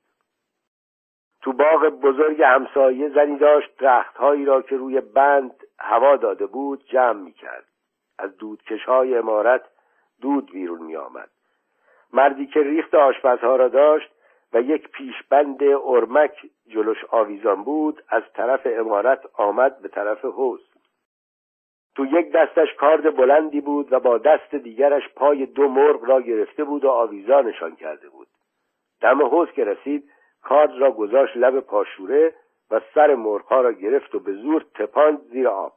تو 1.43 1.53
باغ 1.53 1.89
بزرگ 1.89 2.43
همسایه 2.43 3.09
زنی 3.09 3.39
داشت 3.39 3.77
درختهایی 3.79 4.45
را 4.45 4.63
که 4.63 4.77
روی 4.77 5.01
بند 5.01 5.55
هوا 5.79 6.17
داده 6.17 6.47
بود 6.47 6.85
جمع 6.85 7.21
می 7.21 7.33
کرد 7.33 7.65
از 8.19 8.37
دودکش 8.37 8.85
های 8.85 9.17
امارت 9.17 9.63
دود 10.21 10.51
بیرون 10.53 10.83
می 10.83 10.97
آمد 10.97 11.31
مردی 12.13 12.47
که 12.47 12.61
ریخت 12.61 12.95
آشپزها 12.95 13.57
را 13.57 13.69
داشت 13.69 14.13
و 14.53 14.61
یک 14.61 14.89
پیشبند 14.89 15.63
ارمک 15.85 16.51
جلوش 16.67 17.05
آویزان 17.11 17.65
بود 17.65 18.03
از 18.09 18.23
طرف 18.35 18.61
امارت 18.65 19.21
آمد 19.35 19.79
به 19.79 19.89
طرف 19.89 20.25
حوز 20.25 20.72
تو 21.97 22.07
یک 22.07 22.33
دستش 22.33 22.75
کارد 22.75 23.17
بلندی 23.17 23.61
بود 23.61 23.93
و 23.93 24.01
با 24.01 24.19
دست 24.19 24.55
دیگرش 24.55 25.09
پای 25.17 25.47
دو 25.47 25.69
مرغ 25.69 26.05
را 26.05 26.21
گرفته 26.21 26.65
بود 26.65 26.85
و 26.85 26.91
آویزانشان 26.91 27.77
کرده 27.77 28.09
بود. 28.09 28.29
دم 29.01 29.23
حوز 29.23 29.49
که 29.51 29.65
رسید 29.65 30.11
کارد 30.43 30.79
را 30.79 30.91
گذاشت 30.91 31.37
لب 31.37 31.61
پاشوره 31.61 32.35
و 32.71 32.81
سر 32.95 33.15
مرغها 33.15 33.61
را 33.61 33.73
گرفت 33.73 34.15
و 34.15 34.21
به 34.21 34.33
زور 34.33 34.67
تپاند 34.75 35.21
زیر 35.21 35.49
آب. 35.49 35.73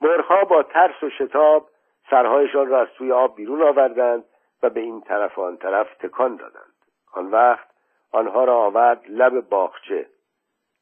مرغها 0.00 0.44
با 0.44 0.62
ترس 0.62 1.02
و 1.02 1.10
شتاب 1.10 1.68
سرهایشان 2.10 2.68
را 2.68 2.80
از 2.80 2.88
توی 2.88 3.12
آب 3.12 3.36
بیرون 3.36 3.62
آوردند 3.62 4.24
و 4.62 4.70
به 4.70 4.80
این 4.80 5.00
طرف 5.00 5.38
و 5.38 5.42
آن 5.42 5.56
طرف 5.56 5.94
تکان 5.94 6.36
دادند. 6.36 6.74
آن 7.12 7.30
وقت 7.30 7.68
آنها 8.12 8.44
را 8.44 8.56
آورد 8.56 9.04
لب 9.08 9.40
باغچه. 9.40 10.06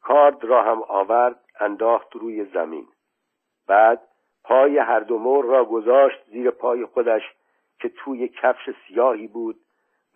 کارد 0.03 0.45
را 0.45 0.63
هم 0.63 0.83
آورد 0.83 1.41
انداخت 1.61 2.17
روی 2.17 2.45
زمین. 2.45 2.89
بعد 3.67 4.01
پای 4.45 4.79
هر 4.79 5.01
دو 5.01 5.19
مور 5.19 5.45
را 5.45 5.65
گذاشت 5.65 6.19
زیر 6.27 6.51
پای 6.51 6.87
خودش 6.87 7.23
که 7.81 7.89
توی 7.89 8.29
کفش 8.29 8.71
سیاهی 8.89 9.27
بود 9.27 9.57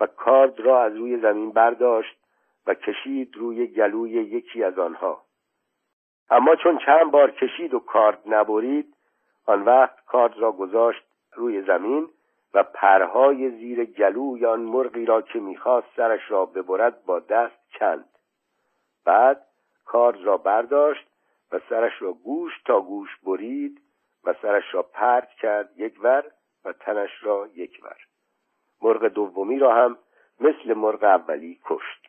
و 0.00 0.06
کارد 0.06 0.60
را 0.60 0.82
از 0.82 0.96
روی 0.96 1.20
زمین 1.20 1.50
برداشت 1.50 2.16
و 2.66 2.74
کشید 2.74 3.36
روی 3.36 3.66
گلوی 3.66 4.10
یکی 4.10 4.64
از 4.64 4.78
آنها. 4.78 5.22
اما 6.30 6.56
چون 6.56 6.78
چند 6.78 7.10
بار 7.10 7.30
کشید 7.30 7.74
و 7.74 7.78
کارد 7.78 8.22
نبرید 8.26 8.94
آن 9.46 9.62
وقت 9.62 10.04
کارد 10.04 10.38
را 10.38 10.52
گذاشت 10.52 11.02
روی 11.34 11.62
زمین 11.62 12.08
و 12.54 12.62
پرهای 12.62 13.50
زیر 13.50 13.84
گلوی 13.84 14.46
آن 14.46 14.60
مرغی 14.60 15.04
را 15.04 15.22
که 15.22 15.38
می‌خواست 15.38 15.86
سرش 15.96 16.30
را 16.30 16.46
ببرد 16.46 17.04
با 17.04 17.20
دست 17.20 17.58
کند 17.78 18.08
بعد 19.04 19.46
کارد 19.84 20.24
را 20.24 20.36
برداشت 20.36 21.06
و 21.52 21.60
سرش 21.68 22.02
را 22.02 22.12
گوش 22.12 22.52
تا 22.64 22.80
گوش 22.80 23.16
برید 23.22 23.80
و 24.24 24.34
سرش 24.42 24.74
را 24.74 24.82
پرت 24.82 25.28
کرد 25.28 25.70
یک 25.76 25.98
ور 26.02 26.24
و 26.64 26.72
تنش 26.72 27.10
را 27.22 27.48
یک 27.54 27.80
ور. 27.82 27.96
مرغ 28.82 29.08
دومی 29.08 29.58
را 29.58 29.74
هم 29.74 29.98
مثل 30.40 30.74
مرغ 30.74 31.04
اولی 31.04 31.60
کشت. 31.64 32.06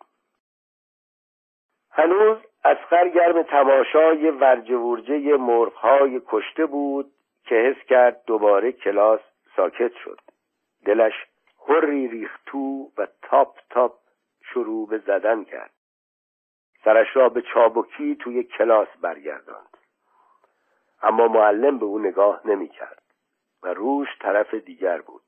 هنوز 1.92 2.38
اسخر 2.66 3.10
گرم 3.10 3.44
تماشای 3.44 4.30
ورجه 4.30 4.76
ورجه 4.76 5.38
مرغهای 5.38 6.22
کشته 6.28 6.66
بود 6.66 7.12
که 7.44 7.56
حس 7.56 7.88
کرد 7.88 8.24
دوباره 8.26 8.72
کلاس 8.72 9.20
ساکت 9.56 9.92
شد. 10.04 10.20
دلش 10.86 11.14
حری 11.68 12.08
ریختو 12.08 12.92
و 12.98 13.08
تاپ 13.22 13.60
تاپ 13.70 14.00
شروع 14.42 14.88
به 14.88 14.98
زدن 14.98 15.44
کرد. 15.44 15.77
سرش 16.88 17.16
را 17.16 17.30
به 17.30 17.42
چابکی 17.42 18.16
توی 18.16 18.44
کلاس 18.44 18.88
برگرداند. 19.02 19.78
اما 21.02 21.28
معلم 21.28 21.80
به 21.80 21.86
او 21.86 22.00
نگاه 22.00 22.42
نمی 22.46 22.68
کرد 22.68 23.04
و 23.64 23.74
روش 23.74 24.08
طرف 24.20 24.54
دیگر 24.54 25.02
بود. 25.02 25.22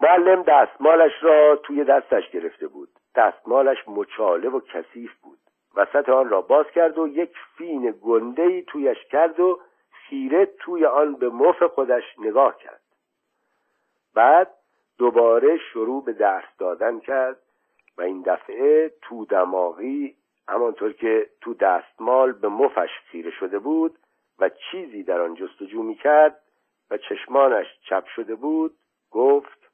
معلم 0.00 0.42
دستمالش 0.42 1.12
را 1.22 1.56
توی 1.56 1.84
دستش 1.84 2.30
گرفته 2.30 2.66
بود. 2.66 2.88
دستمالش 3.14 3.78
مچاله 3.88 4.48
و 4.48 4.60
کثیف 4.60 5.14
بود. 5.22 5.38
وسط 5.74 6.08
آن 6.08 6.28
را 6.28 6.42
باز 6.42 6.66
کرد 6.74 6.98
و 6.98 7.08
یک 7.08 7.36
فین 7.58 7.94
گنده 8.02 8.62
تویش 8.62 9.04
کرد 9.04 9.40
و 9.40 9.60
خیره 9.90 10.46
توی 10.46 10.86
آن 10.86 11.14
به 11.14 11.28
مف 11.28 11.62
خودش 11.62 12.04
نگاه 12.18 12.58
کرد. 12.58 12.82
بعد 14.14 14.50
دوباره 14.98 15.58
شروع 15.58 16.04
به 16.04 16.12
درس 16.12 16.56
دادن 16.58 17.00
کرد 17.00 17.43
و 17.98 18.02
این 18.02 18.22
دفعه 18.22 18.92
تو 19.02 19.24
دماغی 19.24 20.16
همانطور 20.48 20.92
که 20.92 21.30
تو 21.40 21.54
دستمال 21.54 22.32
به 22.32 22.48
مفش 22.48 22.90
خیره 23.10 23.30
شده 23.30 23.58
بود 23.58 23.98
و 24.38 24.48
چیزی 24.48 25.02
در 25.02 25.20
آن 25.20 25.34
جستجو 25.34 25.82
می 25.82 25.94
کرد 25.94 26.40
و 26.90 26.98
چشمانش 26.98 27.66
چپ 27.88 28.06
شده 28.06 28.34
بود 28.34 28.74
گفت 29.10 29.70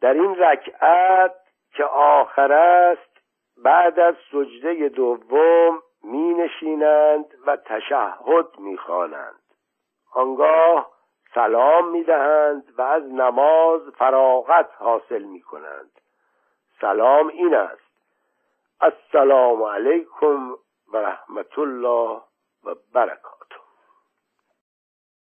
در 0.00 0.14
این 0.14 0.36
رکعت 0.36 1.34
که 1.72 1.84
آخر 1.84 2.52
است 2.52 3.20
بعد 3.56 4.00
از 4.00 4.14
سجده 4.32 4.88
دوم 4.88 5.82
می 6.02 6.34
نشینند 6.34 7.34
و 7.46 7.56
تشهد 7.56 8.58
می 8.58 8.76
خوانند 8.76 9.42
آنگاه 10.12 10.90
سلام 11.34 11.90
می 11.90 12.04
دهند 12.04 12.72
و 12.78 12.82
از 12.82 13.02
نماز 13.02 13.80
فراغت 13.98 14.70
حاصل 14.78 15.22
می 15.22 15.40
کنند 15.40 15.97
سلام 16.80 17.28
این 17.28 17.54
است. 17.54 17.88
السلام 18.80 19.62
علیکم 19.62 20.52
و 20.92 20.96
رحمت 20.96 21.58
الله 21.58 22.22
و 22.64 22.74
برکات 22.92 23.37